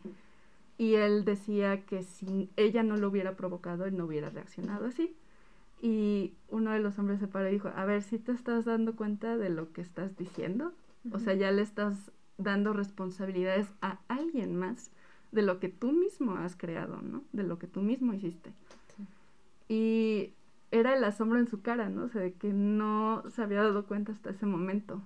y 0.78 0.96
él 0.96 1.24
decía 1.24 1.86
que 1.86 2.04
si 2.04 2.50
ella 2.58 2.84
no 2.84 2.98
lo 2.98 3.10
hubiera 3.10 3.36
provocado, 3.36 3.86
él 3.86 3.96
no 3.96 4.06
hubiera 4.06 4.30
reaccionado 4.30 4.86
así. 4.86 5.16
Y 5.82 6.34
uno 6.50 6.72
de 6.72 6.80
los 6.80 6.98
hombres 6.98 7.20
se 7.20 7.28
paró 7.28 7.48
y 7.48 7.54
dijo, 7.54 7.70
a 7.76 7.86
ver, 7.86 8.02
si 8.02 8.18
te 8.18 8.32
estás 8.32 8.66
dando 8.66 8.96
cuenta 8.96 9.38
de 9.38 9.50
lo 9.50 9.72
que 9.72 9.82
estás 9.82 10.18
diciendo, 10.18 10.74
o 11.12 11.20
sea, 11.20 11.36
ya 11.36 11.52
le 11.52 11.62
estás 11.62 12.12
dando 12.38 12.74
responsabilidades 12.74 13.68
a 13.82 14.00
alguien 14.08 14.56
más 14.56 14.90
de 15.32 15.42
lo 15.42 15.60
que 15.60 15.70
tú 15.70 15.92
mismo 15.92 16.36
has 16.38 16.56
creado, 16.56 17.02
¿no? 17.02 17.24
De 17.34 17.44
lo 17.44 17.60
que 17.60 17.68
tú 17.68 17.82
mismo 17.82 18.14
hiciste. 18.14 18.54
Y 19.68 20.34
era 20.72 20.96
el 20.96 21.04
asombro 21.04 21.40
en 21.40 21.48
su 21.48 21.62
cara, 21.62 21.90
¿no? 21.90 22.06
O 22.06 22.10
sea, 22.10 22.22
de 22.22 22.34
que 22.34 22.54
no 22.54 23.24
se 23.30 23.42
había 23.42 23.64
dado 23.64 23.86
cuenta 23.86 24.12
hasta 24.12 24.30
ese 24.30 24.46
momento. 24.46 25.02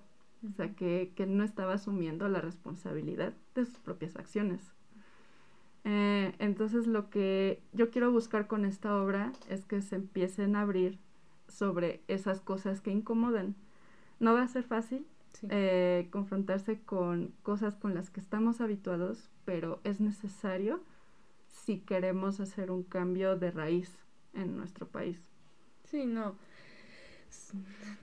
O 0.47 0.51
sea, 0.53 0.73
que, 0.73 1.11
que 1.15 1.25
no 1.25 1.43
estaba 1.43 1.73
asumiendo 1.73 2.27
la 2.29 2.41
responsabilidad 2.41 3.33
de 3.55 3.65
sus 3.65 3.77
propias 3.79 4.15
acciones. 4.15 4.73
Eh, 5.85 6.33
entonces 6.39 6.87
lo 6.87 7.09
que 7.09 7.61
yo 7.73 7.89
quiero 7.89 8.11
buscar 8.11 8.47
con 8.47 8.65
esta 8.65 8.95
obra 9.01 9.31
es 9.49 9.65
que 9.65 9.81
se 9.81 9.95
empiecen 9.95 10.55
a 10.55 10.61
abrir 10.61 10.99
sobre 11.47 12.01
esas 12.07 12.41
cosas 12.41 12.81
que 12.81 12.91
incomodan. 12.91 13.55
No 14.19 14.33
va 14.33 14.43
a 14.43 14.47
ser 14.47 14.63
fácil 14.63 15.05
eh, 15.49 16.07
confrontarse 16.11 16.81
con 16.81 17.33
cosas 17.43 17.75
con 17.75 17.95
las 17.95 18.09
que 18.09 18.19
estamos 18.19 18.61
habituados, 18.61 19.29
pero 19.49 19.79
es 19.83 19.99
necesario 19.99 20.79
si 21.47 21.79
queremos 21.79 22.39
hacer 22.39 22.69
un 22.69 22.83
cambio 22.83 23.35
de 23.35 23.49
raíz 23.49 23.89
en 24.35 24.55
nuestro 24.55 24.87
país. 24.87 25.17
Sí, 25.85 26.05
no. 26.05 26.35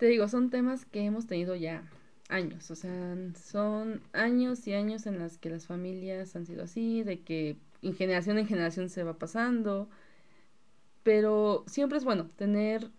Te 0.00 0.06
digo, 0.06 0.26
son 0.26 0.50
temas 0.50 0.84
que 0.86 1.02
hemos 1.02 1.28
tenido 1.28 1.54
ya 1.54 1.88
años, 2.28 2.68
o 2.72 2.74
sea, 2.74 3.16
son 3.36 4.02
años 4.12 4.66
y 4.66 4.74
años 4.74 5.06
en 5.06 5.20
las 5.20 5.38
que 5.38 5.48
las 5.48 5.68
familias 5.68 6.34
han 6.34 6.46
sido 6.46 6.64
así, 6.64 7.04
de 7.04 7.20
que 7.20 7.56
en 7.80 7.94
generación 7.94 8.38
en 8.38 8.48
generación 8.48 8.88
se 8.88 9.04
va 9.04 9.16
pasando, 9.16 9.88
pero 11.04 11.62
siempre 11.68 11.96
es 11.96 12.04
bueno 12.04 12.26
tener 12.26 12.90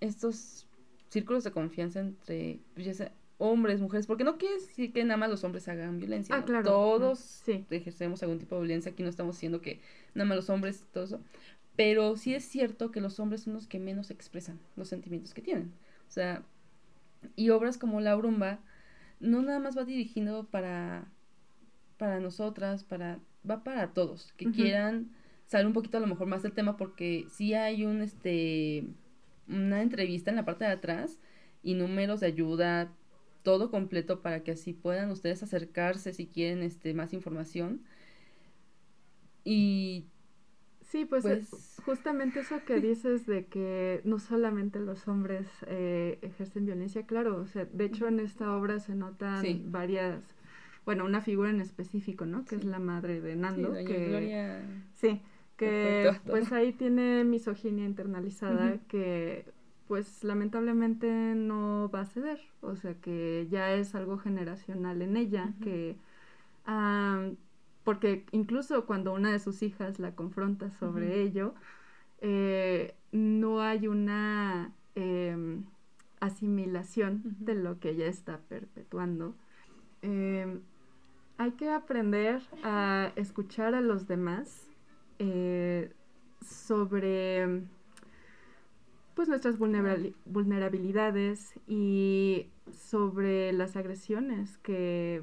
estos 0.00 0.66
círculos 1.10 1.44
de 1.44 1.50
confianza 1.50 2.00
entre 2.00 2.60
pues, 2.72 2.86
ya 2.86 2.94
sea 2.94 3.12
hombres, 3.38 3.80
mujeres, 3.80 4.06
porque 4.06 4.24
no 4.24 4.38
quiere 4.38 4.54
decir 4.54 4.92
que 4.92 5.04
nada 5.04 5.16
más 5.16 5.30
los 5.30 5.44
hombres 5.44 5.68
hagan 5.68 5.98
violencia. 5.98 6.36
Ah, 6.36 6.44
claro. 6.44 6.64
Todos 6.64 7.42
ejercemos 7.46 8.22
algún 8.22 8.38
tipo 8.38 8.54
de 8.56 8.62
violencia, 8.62 8.92
aquí 8.92 9.02
no 9.02 9.08
estamos 9.08 9.36
diciendo 9.36 9.60
que 9.60 9.80
nada 10.14 10.28
más 10.28 10.36
los 10.36 10.50
hombres, 10.50 10.86
todo 10.92 11.04
eso. 11.04 11.20
Pero 11.76 12.16
sí 12.16 12.34
es 12.34 12.44
cierto 12.44 12.90
que 12.90 13.00
los 13.00 13.18
hombres 13.18 13.42
son 13.42 13.54
los 13.54 13.66
que 13.66 13.80
menos 13.80 14.10
expresan 14.10 14.60
los 14.76 14.88
sentimientos 14.88 15.34
que 15.34 15.42
tienen. 15.42 15.72
O 16.08 16.10
sea, 16.12 16.44
y 17.36 17.50
obras 17.50 17.78
como 17.78 18.00
La 18.00 18.14
Brumba 18.14 18.60
no 19.20 19.42
nada 19.42 19.58
más 19.58 19.76
va 19.76 19.84
dirigiendo 19.84 20.44
para, 20.44 21.08
para 21.96 22.20
nosotras, 22.20 22.84
para, 22.84 23.18
va 23.48 23.64
para 23.64 23.92
todos, 23.92 24.32
que 24.36 24.50
quieran 24.50 25.10
saber 25.46 25.66
un 25.66 25.72
poquito 25.72 25.96
a 25.96 26.00
lo 26.00 26.06
mejor 26.06 26.26
más 26.26 26.42
del 26.42 26.52
tema, 26.52 26.76
porque 26.76 27.26
sí 27.30 27.54
hay 27.54 27.84
un, 27.84 28.02
este, 28.02 28.86
una 29.48 29.82
entrevista 29.82 30.30
en 30.30 30.36
la 30.36 30.44
parte 30.44 30.64
de 30.64 30.72
atrás 30.72 31.18
y 31.62 31.74
números 31.74 32.20
de 32.20 32.26
ayuda, 32.26 32.92
todo 33.44 33.70
completo 33.70 34.22
para 34.22 34.42
que 34.42 34.52
así 34.52 34.72
puedan 34.72 35.12
ustedes 35.12 35.44
acercarse 35.44 36.12
si 36.12 36.26
quieren 36.26 36.64
este, 36.64 36.94
más 36.94 37.12
información. 37.12 37.84
Y 39.44 40.06
Sí, 40.94 41.06
pues, 41.06 41.24
eh, 41.24 41.44
pues, 41.50 41.80
justamente 41.84 42.38
eso 42.40 42.64
que 42.64 42.78
dices 42.78 43.26
de 43.26 43.46
que 43.46 44.00
no 44.04 44.20
solamente 44.20 44.78
los 44.78 45.08
hombres 45.08 45.48
eh, 45.66 46.20
ejercen 46.22 46.66
violencia, 46.66 47.04
claro, 47.04 47.38
o 47.38 47.46
sea, 47.46 47.64
de 47.64 47.86
hecho 47.86 48.06
en 48.06 48.20
esta 48.20 48.54
obra 48.56 48.78
se 48.78 48.94
notan 48.94 49.72
varias, 49.72 50.22
bueno, 50.84 51.04
una 51.04 51.20
figura 51.20 51.50
en 51.50 51.60
específico, 51.60 52.26
¿no? 52.26 52.44
Que 52.44 52.54
es 52.54 52.64
la 52.64 52.78
madre 52.78 53.20
de 53.20 53.34
Nando, 53.34 53.74
sí, 53.74 53.84
que 53.84 54.08
Gloria... 54.08 54.60
sí, 54.92 55.20
que 55.56 56.12
pues 56.26 56.52
ahí 56.52 56.72
tiene 56.72 57.24
misoginia 57.24 57.86
internalizada 57.86 58.78
que 58.86 59.46
pues 59.88 60.24
lamentablemente 60.24 61.34
no 61.34 61.90
va 61.92 62.02
a 62.02 62.06
ceder, 62.06 62.40
o 62.60 62.76
sea 62.76 62.94
que 62.94 63.46
ya 63.50 63.72
es 63.74 63.94
algo 63.94 64.18
generacional 64.18 65.02
en 65.02 65.16
ella, 65.16 65.52
que 65.62 65.96
porque 67.84 68.24
incluso 68.32 68.86
cuando 68.86 69.12
una 69.12 69.30
de 69.30 69.38
sus 69.38 69.62
hijas 69.62 69.98
la 69.98 70.14
confronta 70.14 70.70
sobre 70.70 71.20
ello, 71.20 71.54
eh, 72.20 72.94
no 73.12 73.60
hay 73.60 73.86
una 73.86 74.72
em, 74.94 75.64
asimilación 76.20 77.22
de 77.40 77.54
lo 77.54 77.78
que 77.78 77.90
ella 77.90 78.06
está 78.06 78.38
perpetuando. 78.48 79.34
Em, 80.00 80.62
hay 81.36 81.52
que 81.52 81.70
aprender 81.70 82.40
a 82.62 83.12
escuchar 83.16 83.74
a 83.74 83.80
los 83.82 84.06
demás 84.06 84.68
eh, 85.18 85.92
sobre 86.40 87.62
pues 89.14 89.28
nuestras 89.28 89.58
vulnerabilidades 89.58 91.54
y 91.66 92.48
sobre 92.72 93.52
las 93.52 93.76
agresiones 93.76 94.58
que 94.58 95.22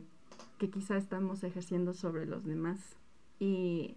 que 0.62 0.70
quizá 0.70 0.96
estamos 0.96 1.44
ejerciendo 1.44 1.96
sobre 1.96 2.28
los 2.28 2.46
demás. 2.46 2.96
Y 3.40 3.96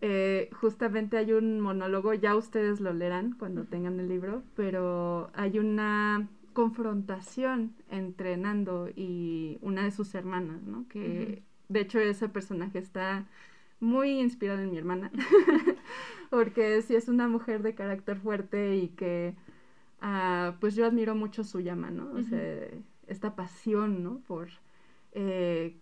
eh, 0.00 0.50
justamente 0.60 1.16
hay 1.16 1.32
un 1.34 1.60
monólogo, 1.60 2.14
ya 2.14 2.34
ustedes 2.34 2.80
lo 2.80 2.92
leerán 2.92 3.36
cuando 3.38 3.62
tengan 3.62 4.00
el 4.00 4.08
libro, 4.08 4.42
pero 4.56 5.30
hay 5.34 5.60
una 5.60 6.28
confrontación 6.52 7.76
entre 7.90 8.36
Nando 8.36 8.88
y 8.96 9.58
una 9.60 9.84
de 9.84 9.92
sus 9.92 10.12
hermanas, 10.16 10.64
¿no? 10.64 10.88
Que 10.88 11.44
de 11.68 11.80
hecho 11.80 12.00
ese 12.00 12.28
personaje 12.28 12.80
está 12.80 13.28
muy 13.78 14.18
inspirado 14.20 14.62
en 14.62 14.70
mi 14.72 14.78
hermana, 14.78 15.12
porque 16.32 16.80
sí 16.80 16.94
es 16.96 17.08
una 17.08 17.28
mujer 17.28 17.62
de 17.62 17.74
carácter 17.74 18.16
fuerte 18.18 18.76
y 18.76 18.88
que 18.88 19.34
ah, 20.00 20.56
pues 20.60 20.74
yo 20.74 20.86
admiro 20.86 21.14
mucho 21.14 21.44
su 21.44 21.60
llama, 21.60 21.90
¿no? 21.90 22.10
O 22.12 22.22
sea, 22.22 22.68
esta 23.06 23.36
pasión, 23.36 24.02
¿no? 24.02 24.20
Por 24.26 24.48
eh, 25.12 25.76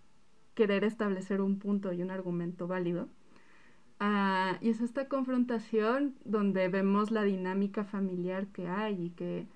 querer 0.56 0.82
establecer 0.82 1.40
un 1.40 1.60
punto 1.60 1.92
y 1.92 2.02
un 2.02 2.10
argumento 2.10 2.66
válido. 2.66 3.08
Ah, 4.00 4.58
y 4.60 4.70
es 4.70 4.80
esta 4.80 5.06
confrontación 5.08 6.16
donde 6.24 6.66
vemos 6.68 7.12
la 7.12 7.22
dinámica 7.22 7.84
familiar 7.84 8.48
que 8.48 8.66
hay 8.66 9.04
y 9.06 9.10
que 9.10 9.46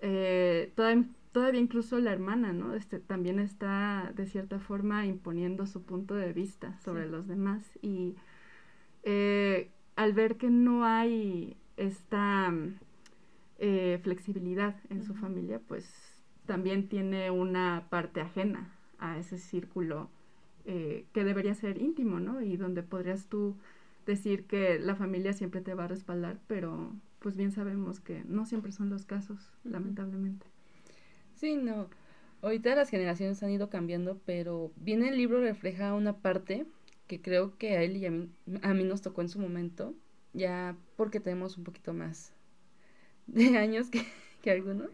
eh, 0.00 0.72
todavía, 0.74 1.60
incluso 1.60 1.98
la 2.00 2.12
hermana, 2.12 2.52
¿no? 2.52 2.74
Este, 2.74 2.98
también 2.98 3.38
está 3.38 4.12
de 4.14 4.26
cierta 4.26 4.58
forma 4.60 5.06
imponiendo 5.06 5.66
su 5.66 5.84
punto 5.84 6.14
de 6.14 6.34
vista 6.34 6.78
sobre 6.80 7.08
los 7.08 7.26
demás 7.28 7.64
y 7.80 8.14
eh, 9.04 9.70
al 9.98 10.12
ver 10.12 10.36
que 10.36 10.48
no 10.48 10.84
hay 10.84 11.56
esta 11.76 12.54
flexibilidad 14.02 14.76
en 14.88 15.02
su 15.02 15.14
familia, 15.14 15.60
pues 15.66 15.92
también 16.46 16.88
tiene 16.88 17.32
una 17.32 17.88
parte 17.90 18.20
ajena 18.20 18.72
a 19.00 19.18
ese 19.18 19.38
círculo 19.38 20.08
eh, 20.66 21.04
que 21.12 21.24
debería 21.24 21.52
ser 21.56 21.82
íntimo, 21.82 22.20
¿no? 22.20 22.40
Y 22.40 22.56
donde 22.56 22.84
podrías 22.84 23.26
tú 23.26 23.56
decir 24.06 24.44
que 24.44 24.78
la 24.78 24.94
familia 24.94 25.32
siempre 25.32 25.62
te 25.62 25.74
va 25.74 25.84
a 25.84 25.88
respaldar, 25.88 26.38
pero 26.46 26.92
pues 27.18 27.36
bien 27.36 27.50
sabemos 27.50 27.98
que 27.98 28.22
no 28.24 28.46
siempre 28.46 28.70
son 28.70 28.90
los 28.90 29.04
casos, 29.04 29.50
lamentablemente. 29.64 30.46
Sí, 31.34 31.56
no. 31.56 31.88
Ahorita 32.40 32.76
las 32.76 32.88
generaciones 32.88 33.42
han 33.42 33.50
ido 33.50 33.68
cambiando, 33.68 34.20
pero 34.24 34.70
bien 34.76 35.02
el 35.02 35.16
libro 35.16 35.40
refleja 35.40 35.92
una 35.92 36.18
parte 36.18 36.66
que 37.08 37.20
creo 37.20 37.58
que 37.58 37.76
a 37.76 37.82
él 37.82 37.96
y 37.96 38.06
a 38.06 38.10
mí, 38.12 38.30
a 38.62 38.74
mí 38.74 38.84
nos 38.84 39.02
tocó 39.02 39.22
en 39.22 39.28
su 39.28 39.40
momento, 39.40 39.94
ya 40.32 40.76
porque 40.96 41.18
tenemos 41.18 41.58
un 41.58 41.64
poquito 41.64 41.92
más 41.92 42.32
de 43.26 43.56
años 43.58 43.90
que, 43.90 44.06
que 44.42 44.52
algunos, 44.52 44.90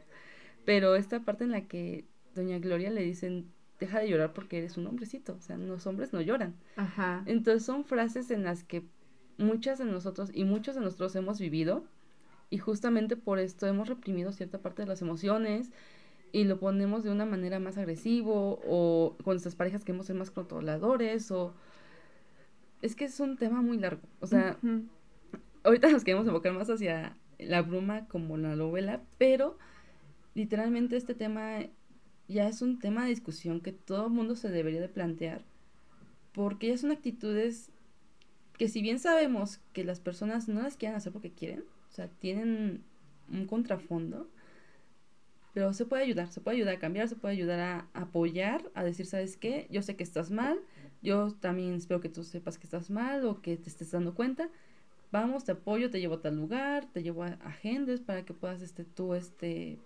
pero 0.64 0.96
esta 0.96 1.20
parte 1.20 1.44
en 1.44 1.50
la 1.50 1.66
que 1.68 2.06
doña 2.34 2.58
Gloria 2.58 2.90
le 2.90 3.02
dicen, 3.02 3.52
deja 3.78 3.98
de 3.98 4.08
llorar 4.08 4.32
porque 4.32 4.58
eres 4.58 4.78
un 4.78 4.86
hombrecito, 4.86 5.34
o 5.34 5.40
sea, 5.40 5.58
los 5.58 5.86
hombres 5.86 6.12
no 6.12 6.20
lloran. 6.20 6.54
Ajá. 6.76 7.22
Entonces 7.26 7.64
son 7.64 7.84
frases 7.84 8.30
en 8.30 8.44
las 8.44 8.64
que 8.64 8.82
muchas 9.36 9.78
de 9.78 9.84
nosotros 9.84 10.30
y 10.32 10.44
muchos 10.44 10.76
de 10.76 10.80
nosotros 10.80 11.14
hemos 11.16 11.40
vivido 11.40 11.84
y 12.50 12.58
justamente 12.58 13.16
por 13.16 13.38
esto 13.38 13.66
hemos 13.66 13.88
reprimido 13.88 14.32
cierta 14.32 14.58
parte 14.58 14.82
de 14.82 14.88
las 14.88 15.02
emociones 15.02 15.72
y 16.32 16.44
lo 16.44 16.58
ponemos 16.58 17.04
de 17.04 17.10
una 17.10 17.26
manera 17.26 17.58
más 17.58 17.78
agresivo 17.78 18.60
o 18.66 19.16
con 19.24 19.34
nuestras 19.34 19.56
parejas 19.56 19.84
queremos 19.84 20.06
ser 20.06 20.16
más 20.16 20.30
controladores 20.30 21.30
o 21.30 21.54
es 22.84 22.94
que 22.94 23.06
es 23.06 23.18
un 23.18 23.38
tema 23.38 23.62
muy 23.62 23.78
largo, 23.78 24.02
o 24.20 24.26
sea, 24.26 24.58
ahorita 25.62 25.88
nos 25.88 26.04
queremos 26.04 26.26
enfocar 26.26 26.52
más 26.52 26.68
hacia 26.68 27.16
la 27.38 27.62
bruma 27.62 28.06
como 28.08 28.36
la 28.36 28.56
novela, 28.56 29.02
pero 29.16 29.58
literalmente 30.34 30.98
este 30.98 31.14
tema 31.14 31.60
ya 32.28 32.46
es 32.46 32.60
un 32.60 32.78
tema 32.78 33.04
de 33.04 33.08
discusión 33.08 33.62
que 33.62 33.72
todo 33.72 34.08
el 34.08 34.12
mundo 34.12 34.36
se 34.36 34.50
debería 34.50 34.82
de 34.82 34.90
plantear, 34.90 35.46
porque 36.32 36.68
ya 36.68 36.76
son 36.76 36.90
actitudes 36.90 37.70
que 38.58 38.68
si 38.68 38.82
bien 38.82 38.98
sabemos 38.98 39.60
que 39.72 39.82
las 39.82 40.00
personas 40.00 40.46
no 40.46 40.60
las 40.60 40.76
quieren 40.76 40.96
hacer 40.96 41.10
porque 41.10 41.32
quieren, 41.32 41.64
o 41.88 41.92
sea, 41.92 42.08
tienen 42.08 42.84
un 43.32 43.46
contrafondo, 43.46 44.28
pero 45.54 45.72
se 45.72 45.86
puede 45.86 46.02
ayudar, 46.02 46.30
se 46.30 46.42
puede 46.42 46.58
ayudar 46.58 46.74
a 46.74 46.80
cambiar, 46.80 47.08
se 47.08 47.16
puede 47.16 47.32
ayudar 47.32 47.60
a 47.60 47.88
apoyar, 47.94 48.70
a 48.74 48.84
decir, 48.84 49.06
¿sabes 49.06 49.38
qué? 49.38 49.68
Yo 49.70 49.80
sé 49.80 49.96
que 49.96 50.04
estás 50.04 50.30
mal, 50.30 50.60
yo 51.04 51.32
también 51.34 51.74
espero 51.74 52.00
que 52.00 52.08
tú 52.08 52.24
sepas 52.24 52.58
que 52.58 52.64
estás 52.64 52.90
mal 52.90 53.24
o 53.26 53.42
que 53.42 53.56
te 53.56 53.68
estés 53.68 53.92
dando 53.92 54.14
cuenta. 54.14 54.48
Vamos, 55.12 55.44
te 55.44 55.52
apoyo, 55.52 55.90
te 55.90 56.00
llevo 56.00 56.14
a 56.14 56.22
tal 56.22 56.36
lugar, 56.36 56.86
te 56.92 57.02
llevo 57.02 57.22
a 57.22 57.38
agendas 57.44 58.00
para 58.00 58.24
que 58.24 58.34
puedas 58.34 58.62
este, 58.62 58.84
tú 58.84 59.14
este, 59.14 59.78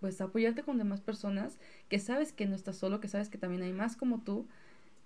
pues 0.00 0.20
apoyarte 0.20 0.62
con 0.62 0.78
demás 0.78 1.00
personas, 1.00 1.58
que 1.88 1.98
sabes 1.98 2.32
que 2.32 2.46
no 2.46 2.56
estás 2.56 2.76
solo, 2.76 3.00
que 3.00 3.08
sabes 3.08 3.28
que 3.28 3.38
también 3.38 3.62
hay 3.62 3.72
más 3.72 3.96
como 3.96 4.22
tú 4.22 4.46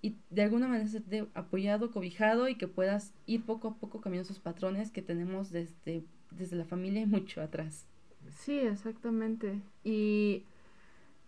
y 0.01 0.15
de 0.29 0.43
alguna 0.43 0.67
manera 0.67 0.89
te 1.09 1.27
apoyado, 1.33 1.91
cobijado 1.91 2.47
y 2.47 2.55
que 2.55 2.67
puedas 2.67 3.13
ir 3.25 3.43
poco 3.43 3.67
a 3.67 3.75
poco 3.75 4.01
cambiando 4.01 4.25
esos 4.25 4.39
patrones 4.39 4.91
que 4.91 5.01
tenemos 5.01 5.51
desde, 5.51 6.03
desde 6.31 6.55
la 6.55 6.65
familia 6.65 7.01
y 7.01 7.05
mucho 7.05 7.41
atrás. 7.41 7.85
Sí, 8.29 8.59
exactamente. 8.59 9.61
Y 9.83 10.43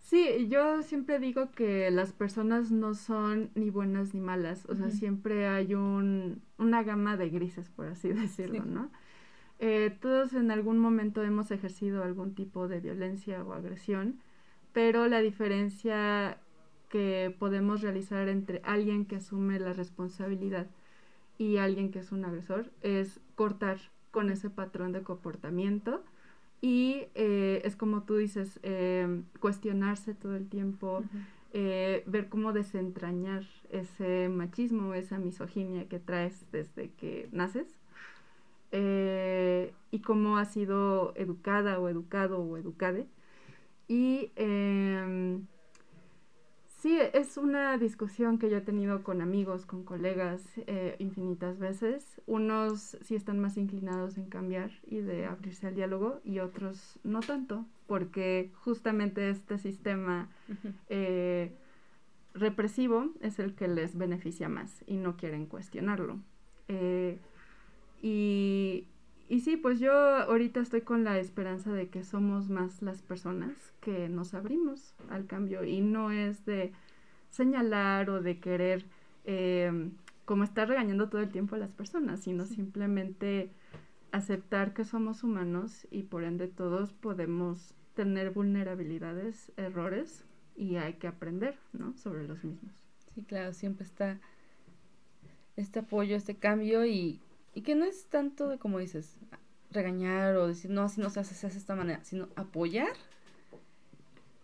sí, 0.08 0.48
yo 0.50 0.82
siempre 0.84 1.20
digo 1.20 1.52
que 1.52 1.92
las 1.92 2.14
personas 2.14 2.72
no 2.72 2.94
son 2.96 3.52
ni 3.56 3.70
buenas 3.70 4.14
ni 4.14 4.22
malas, 4.22 4.66
o 4.68 4.76
sea, 4.76 4.90
siempre 4.90 5.48
hay 5.48 5.76
un, 5.76 6.42
una 6.58 6.82
gama 6.84 7.18
de 7.18 7.30
grises, 7.30 7.70
por 7.70 7.88
así 7.88 8.10
decirlo, 8.14 8.64
¿no? 8.64 8.90
Eh, 9.60 9.96
todos 10.02 10.34
en 10.34 10.52
algún 10.52 10.80
momento 10.80 11.24
hemos 11.24 11.52
ejercido 11.52 12.04
algún 12.04 12.36
tipo 12.36 12.70
de 12.70 12.80
violencia 12.80 13.44
o 13.44 13.54
agresión, 13.54 14.22
pero 14.72 15.08
la 15.08 15.20
diferencia 15.20 16.40
que 16.90 17.36
podemos 17.38 17.82
realizar 17.82 18.30
entre 18.30 18.62
alguien 18.64 19.06
que 19.06 19.18
asume 19.18 19.60
la 19.60 19.74
responsabilidad 19.74 20.68
y 21.38 21.58
alguien 21.58 21.92
que 21.92 22.00
es 22.00 22.14
un 22.14 22.24
agresor 22.24 22.72
es 22.82 23.20
cortar 23.36 23.80
con 24.12 24.30
ese 24.30 24.50
patrón 24.50 24.94
de 24.94 25.04
comportamiento 25.04 26.04
y 26.62 27.06
eh, 27.16 27.62
es 27.64 27.76
como 27.76 28.04
tú 28.04 28.16
dices, 28.18 28.60
em, 28.64 29.24
cuestionarse 29.40 30.14
todo 30.14 30.36
el 30.36 30.48
tiempo, 30.50 31.04
eh, 31.54 32.04
ver 32.08 32.30
cómo 32.30 32.54
desentrañar 32.54 33.44
ese 33.70 34.30
machismo, 34.30 34.94
esa 34.94 35.20
misoginia 35.20 35.88
que 35.88 36.00
traes 36.00 36.46
desde 36.52 36.90
que 36.92 37.30
naces 37.32 37.68
eh, 38.72 39.74
y 39.92 40.00
cómo 40.00 40.38
has 40.38 40.52
sido 40.52 41.14
educada 41.16 41.80
o 41.80 41.90
educado 41.90 42.40
o 42.40 42.58
educade. 42.58 43.08
Y 43.88 44.32
em, 44.36 45.46
sí, 46.78 46.98
es 47.14 47.38
una 47.38 47.78
discusión 47.78 48.40
que 48.40 48.50
yo 48.50 48.58
he 48.58 48.62
tenido 48.62 49.04
con 49.04 49.22
amigos, 49.22 49.66
con 49.66 49.84
colegas 49.84 50.42
eh, 50.68 50.96
infinitas 51.00 51.60
veces. 51.60 52.22
Unos 52.26 52.98
sí 53.02 53.16
están 53.16 53.40
más 53.40 53.58
inclinados 53.58 54.18
en 54.18 54.30
cambiar 54.30 54.72
y 54.86 54.98
de 54.98 55.26
abrirse 55.26 55.68
al 55.68 55.76
diálogo 55.76 56.22
y 56.24 56.40
otros 56.40 57.00
no 57.04 57.20
tanto, 57.20 57.66
porque 57.88 58.52
justamente 58.56 59.30
este 59.30 59.58
sistema 59.58 60.30
eh, 60.90 61.54
represivo 62.34 63.12
es 63.22 63.40
el 63.40 63.56
que 63.56 63.68
les 63.68 63.98
beneficia 63.98 64.50
más 64.50 64.84
y 64.88 64.98
no 64.98 65.18
quieren 65.18 65.46
cuestionarlo. 65.46 66.20
Y, 68.02 68.86
y 69.30 69.42
sí, 69.42 69.58
pues 69.58 69.80
yo 69.80 69.92
ahorita 69.92 70.62
estoy 70.62 70.82
con 70.82 71.04
la 71.04 71.20
esperanza 71.20 71.74
de 71.74 71.90
que 71.90 72.04
somos 72.04 72.50
más 72.50 72.82
las 72.82 73.02
personas 73.02 73.54
que 73.82 74.08
nos 74.08 74.34
abrimos 74.34 74.96
al 75.10 75.26
cambio 75.26 75.64
y 75.64 75.82
no 75.82 76.12
es 76.12 76.46
de 76.46 76.72
señalar 77.30 78.10
o 78.10 78.22
de 78.22 78.40
querer 78.40 78.86
eh, 79.26 79.90
como 80.26 80.44
estar 80.44 80.68
regañando 80.68 81.10
todo 81.10 81.22
el 81.22 81.30
tiempo 81.30 81.56
a 81.56 81.60
las 81.60 81.72
personas, 81.72 82.22
sino 82.22 82.46
simplemente 82.46 83.50
aceptar 84.12 84.74
que 84.74 84.86
somos 84.86 85.24
humanos 85.24 85.88
y 85.92 86.04
por 86.04 86.24
ende 86.24 86.48
todos 86.48 86.94
podemos 86.94 87.74
tener 87.94 88.32
vulnerabilidades, 88.32 89.52
errores 89.58 90.24
y 90.56 90.78
hay 90.78 90.94
que 90.94 91.08
aprender, 91.08 91.58
¿no? 91.74 91.96
Sobre 91.98 92.28
los 92.28 92.44
mismos. 92.44 92.74
Sí, 93.14 93.24
claro, 93.24 93.54
siempre 93.54 93.86
está 93.86 94.20
este 95.56 95.80
apoyo, 95.80 96.16
este 96.16 96.36
cambio 96.36 96.86
y 96.86 97.20
y 97.58 97.62
que 97.62 97.74
no 97.74 97.86
es 97.86 98.06
tanto 98.06 98.50
de, 98.50 98.60
como 98.60 98.78
dices, 98.78 99.16
regañar 99.72 100.36
o 100.36 100.46
decir, 100.46 100.70
no, 100.70 100.84
así 100.84 101.02
no 101.02 101.10
se 101.10 101.22
hace, 101.22 101.34
se 101.34 101.48
hace 101.48 101.56
de 101.56 101.60
esta 101.62 101.74
manera, 101.74 102.04
sino 102.04 102.30
apoyar. 102.36 102.94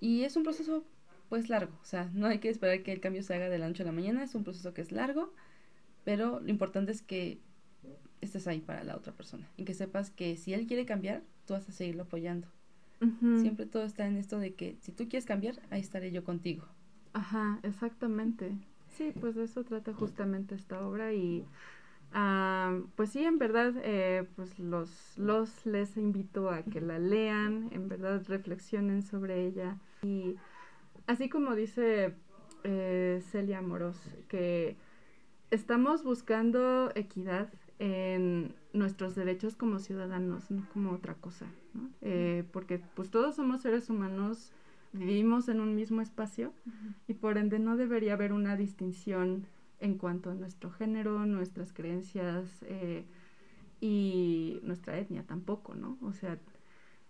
Y 0.01 0.23
es 0.23 0.35
un 0.35 0.41
proceso, 0.41 0.83
pues, 1.29 1.47
largo. 1.47 1.71
O 1.83 1.85
sea, 1.85 2.09
no 2.15 2.25
hay 2.25 2.39
que 2.39 2.49
esperar 2.49 2.81
que 2.81 2.91
el 2.91 3.01
cambio 3.01 3.21
se 3.21 3.35
haga 3.35 3.49
de 3.49 3.59
la 3.59 3.67
noche 3.67 3.83
a 3.83 3.85
la 3.85 3.91
mañana, 3.91 4.23
es 4.23 4.33
un 4.33 4.43
proceso 4.43 4.73
que 4.73 4.81
es 4.81 4.91
largo, 4.91 5.31
pero 6.03 6.39
lo 6.39 6.49
importante 6.49 6.91
es 6.91 7.03
que 7.03 7.37
estés 8.21 8.47
ahí 8.47 8.61
para 8.61 8.83
la 8.83 8.95
otra 8.95 9.13
persona 9.13 9.47
y 9.57 9.63
que 9.63 9.75
sepas 9.75 10.09
que 10.09 10.35
si 10.35 10.55
él 10.55 10.65
quiere 10.65 10.87
cambiar, 10.87 11.21
tú 11.45 11.53
vas 11.53 11.69
a 11.69 11.71
seguirlo 11.71 12.03
apoyando. 12.03 12.47
Siempre 13.19 13.67
todo 13.67 13.83
está 13.83 14.07
en 14.07 14.17
esto 14.17 14.39
de 14.39 14.55
que 14.55 14.77
si 14.81 14.91
tú 14.91 15.07
quieres 15.07 15.25
cambiar, 15.25 15.61
ahí 15.69 15.81
estaré 15.81 16.11
yo 16.11 16.23
contigo. 16.23 16.65
Ajá, 17.13 17.59
exactamente. 17.61 18.57
Sí, 18.97 19.13
pues 19.19 19.35
de 19.35 19.43
eso 19.43 19.63
trata 19.63 19.93
justamente 19.93 20.55
esta 20.55 20.83
obra 20.83 21.13
y 21.13 21.45
Ah, 22.13 22.79
pues 22.95 23.09
sí, 23.09 23.23
en 23.23 23.39
verdad, 23.39 23.73
eh, 23.83 24.27
pues 24.35 24.59
los, 24.59 25.17
los 25.17 25.65
les 25.65 25.97
invito 25.97 26.51
a 26.51 26.61
que 26.61 26.79
la 26.79 26.99
lean, 26.99 27.69
en 27.71 27.89
verdad 27.89 28.23
reflexionen 28.27 29.01
sobre 29.01 29.45
ella. 29.47 29.79
Y 30.03 30.35
así 31.07 31.27
como 31.27 31.55
dice 31.55 32.13
eh, 32.63 33.21
Celia 33.31 33.61
Moros, 33.63 33.97
que 34.27 34.77
estamos 35.49 36.03
buscando 36.03 36.91
equidad 36.93 37.51
en 37.79 38.53
nuestros 38.73 39.15
derechos 39.15 39.55
como 39.55 39.79
ciudadanos, 39.79 40.51
no 40.51 40.67
como 40.71 40.91
otra 40.91 41.15
cosa, 41.15 41.47
eh, 42.01 42.43
porque 42.51 42.79
pues 42.95 43.09
todos 43.09 43.35
somos 43.35 43.61
seres 43.61 43.89
humanos, 43.89 44.51
vivimos 44.93 45.49
en 45.49 45.59
un 45.59 45.75
mismo 45.75 46.01
espacio 46.01 46.53
y 47.07 47.15
por 47.15 47.39
ende 47.39 47.57
no 47.57 47.75
debería 47.75 48.13
haber 48.13 48.31
una 48.33 48.55
distinción 48.55 49.47
en 49.83 49.97
cuanto 49.97 50.31
a 50.31 50.33
nuestro 50.33 50.71
género, 50.71 51.25
nuestras 51.25 51.73
creencias 51.73 52.47
eh, 52.61 53.03
y 53.81 54.59
nuestra 54.63 54.97
etnia 54.97 55.23
tampoco, 55.23 55.75
¿no? 55.75 55.97
O 56.01 56.13
sea, 56.13 56.39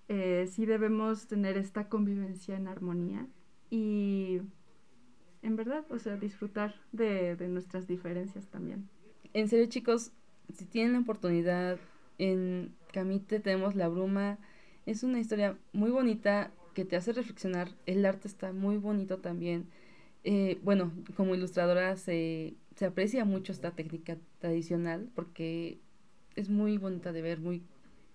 eh, 0.09 0.49
sí 0.51 0.65
debemos 0.65 1.27
tener 1.27 1.55
esta 1.55 1.87
convivencia 1.87 2.57
en 2.57 2.67
armonía 2.67 3.27
y 3.69 4.41
en 5.43 5.55
verdad, 5.55 5.85
o 5.91 5.99
sea, 5.99 6.17
disfrutar 6.17 6.73
de, 6.91 7.35
de 7.35 7.47
nuestras 7.47 7.87
diferencias 7.87 8.47
también. 8.47 8.89
En 9.33 9.47
serio, 9.47 9.67
chicos, 9.67 10.11
si 10.51 10.65
tienen 10.65 10.93
la 10.93 10.99
oportunidad, 10.99 11.77
en 12.17 12.73
Camite 12.91 13.39
tenemos 13.39 13.75
La 13.75 13.87
Bruma, 13.87 14.39
es 14.87 15.03
una 15.03 15.19
historia 15.19 15.57
muy 15.73 15.91
bonita 15.91 16.51
que 16.73 16.85
te 16.85 16.95
hace 16.95 17.13
reflexionar, 17.13 17.69
el 17.85 18.03
arte 18.03 18.27
está 18.27 18.51
muy 18.51 18.77
bonito 18.77 19.19
también. 19.19 19.67
Eh, 20.23 20.59
bueno, 20.63 20.91
como 21.15 21.35
ilustradora 21.35 21.95
se 21.97 22.55
se 22.75 22.85
aprecia 22.85 23.25
mucho 23.25 23.51
esta 23.51 23.71
técnica 23.71 24.17
tradicional 24.39 25.09
porque 25.15 25.79
es 26.35 26.49
muy 26.49 26.77
bonita 26.77 27.11
de 27.11 27.21
ver, 27.21 27.39
muy, 27.39 27.63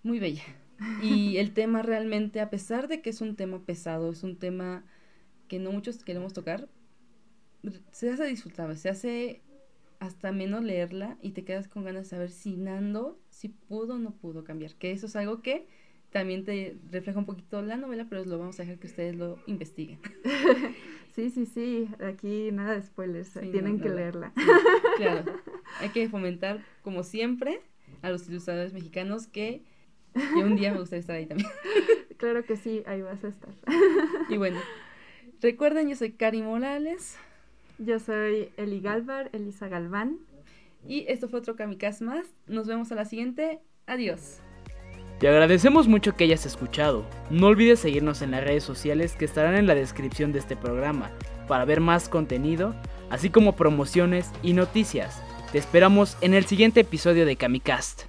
muy 0.03 0.19
bella. 0.19 0.45
Y 1.03 1.39
el 1.39 1.55
tema 1.55 1.83
realmente, 1.83 2.41
a 2.41 2.51
pesar 2.51 2.87
de 2.87 3.03
que 3.03 3.11
es 3.11 3.21
un 3.21 3.35
tema 3.35 3.65
pesado, 3.65 4.13
es 4.13 4.23
un 4.23 4.37
tema 4.37 4.85
que 5.49 5.59
no 5.59 5.73
muchos 5.73 6.05
queremos 6.05 6.33
tocar, 6.33 6.69
se 7.91 8.11
hace 8.11 8.25
disfrutable, 8.27 8.77
se 8.77 8.89
hace 8.89 9.43
hasta 9.99 10.31
menos 10.31 10.63
leerla 10.63 11.19
y 11.21 11.31
te 11.31 11.45
quedas 11.45 11.67
con 11.67 11.83
ganas 11.83 12.05
de 12.05 12.11
saber 12.11 12.31
si 12.31 12.57
Nando, 12.57 13.19
si 13.29 13.49
pudo 13.49 13.95
o 13.95 13.99
no 13.99 14.13
pudo 14.13 14.45
cambiar. 14.45 14.77
Que 14.77 14.93
eso 14.93 15.07
es 15.07 15.17
algo 15.17 15.43
que 15.43 15.67
también 16.11 16.45
te 16.45 16.77
refleja 16.93 17.19
un 17.19 17.27
poquito 17.27 17.61
la 17.61 17.77
novela, 17.77 18.07
pero 18.09 18.25
lo 18.25 18.39
vamos 18.39 18.61
a 18.61 18.63
dejar 18.63 18.79
que 18.79 18.87
ustedes 18.87 19.17
lo 19.17 19.39
investiguen. 19.49 19.99
Sí, 21.19 21.31
sí, 21.31 21.47
sí, 21.47 21.89
aquí 21.99 22.53
nada 22.53 22.75
de 22.75 22.83
spoilers, 22.83 23.33
tienen 23.51 23.81
que 23.81 23.89
leerla. 23.89 24.33
claro, 24.97 25.25
hay 25.81 25.89
que 25.89 26.09
fomentar, 26.09 26.65
como 26.83 27.03
siempre, 27.03 27.61
a 28.03 28.11
los 28.11 28.29
ilustradores 28.29 28.73
mexicanos 28.73 29.27
que, 29.27 29.65
un 30.37 30.55
día 30.55 30.73
me 30.73 30.79
gustaría 30.79 31.01
estar 31.01 31.17
ahí 31.17 31.27
también. 31.27 31.51
claro 32.19 32.45
que 32.45 32.57
sí, 32.57 32.85
ahí 32.87 33.03
vas 33.03 33.25
a 33.25 33.29
estar. 33.29 33.53
y 34.29 34.37
bueno, 34.37 34.61
recuerden, 35.41 35.89
yo 35.89 35.97
soy 35.97 36.13
Cari 36.13 36.41
Morales. 36.41 37.17
Yo 37.79 37.99
soy 37.99 38.51
Eli 38.57 38.81
Galvar, 38.81 39.29
Elisa 39.33 39.67
Galván. 39.67 40.21
Y 40.87 41.05
esto 41.09 41.29
fue 41.29 41.41
otro 41.41 41.57
Kamikaze 41.57 42.05
más. 42.05 42.29
Nos 42.47 42.69
vemos 42.69 42.93
a 42.93 42.95
la 42.95 43.05
siguiente. 43.05 43.59
Adiós. 43.87 44.41
Te 45.19 45.29
agradecemos 45.29 45.89
mucho 45.89 46.15
que 46.15 46.25
hayas 46.25 46.47
escuchado. 46.47 47.05
No 47.29 47.49
olvides 47.49 47.81
seguirnos 47.81 48.23
en 48.23 48.31
las 48.31 48.45
redes 48.45 48.63
sociales 48.63 49.17
que 49.19 49.25
estarán 49.25 49.57
en 49.57 49.67
la 49.67 49.75
descripción 49.75 50.33
de 50.33 50.39
este 50.39 50.55
programa 50.55 51.11
para 51.49 51.65
ver 51.65 51.81
más 51.81 52.09
contenido, 52.09 52.73
así 53.11 53.29
como 53.29 53.57
promociones 53.57 54.31
y 54.45 54.53
noticias. 54.53 55.21
Te 55.51 55.59
esperamos 55.59 56.17
en 56.21 56.35
el 56.35 56.45
siguiente 56.45 56.81
episodio 56.81 57.27
de 57.27 57.35
Camicast. 57.35 58.05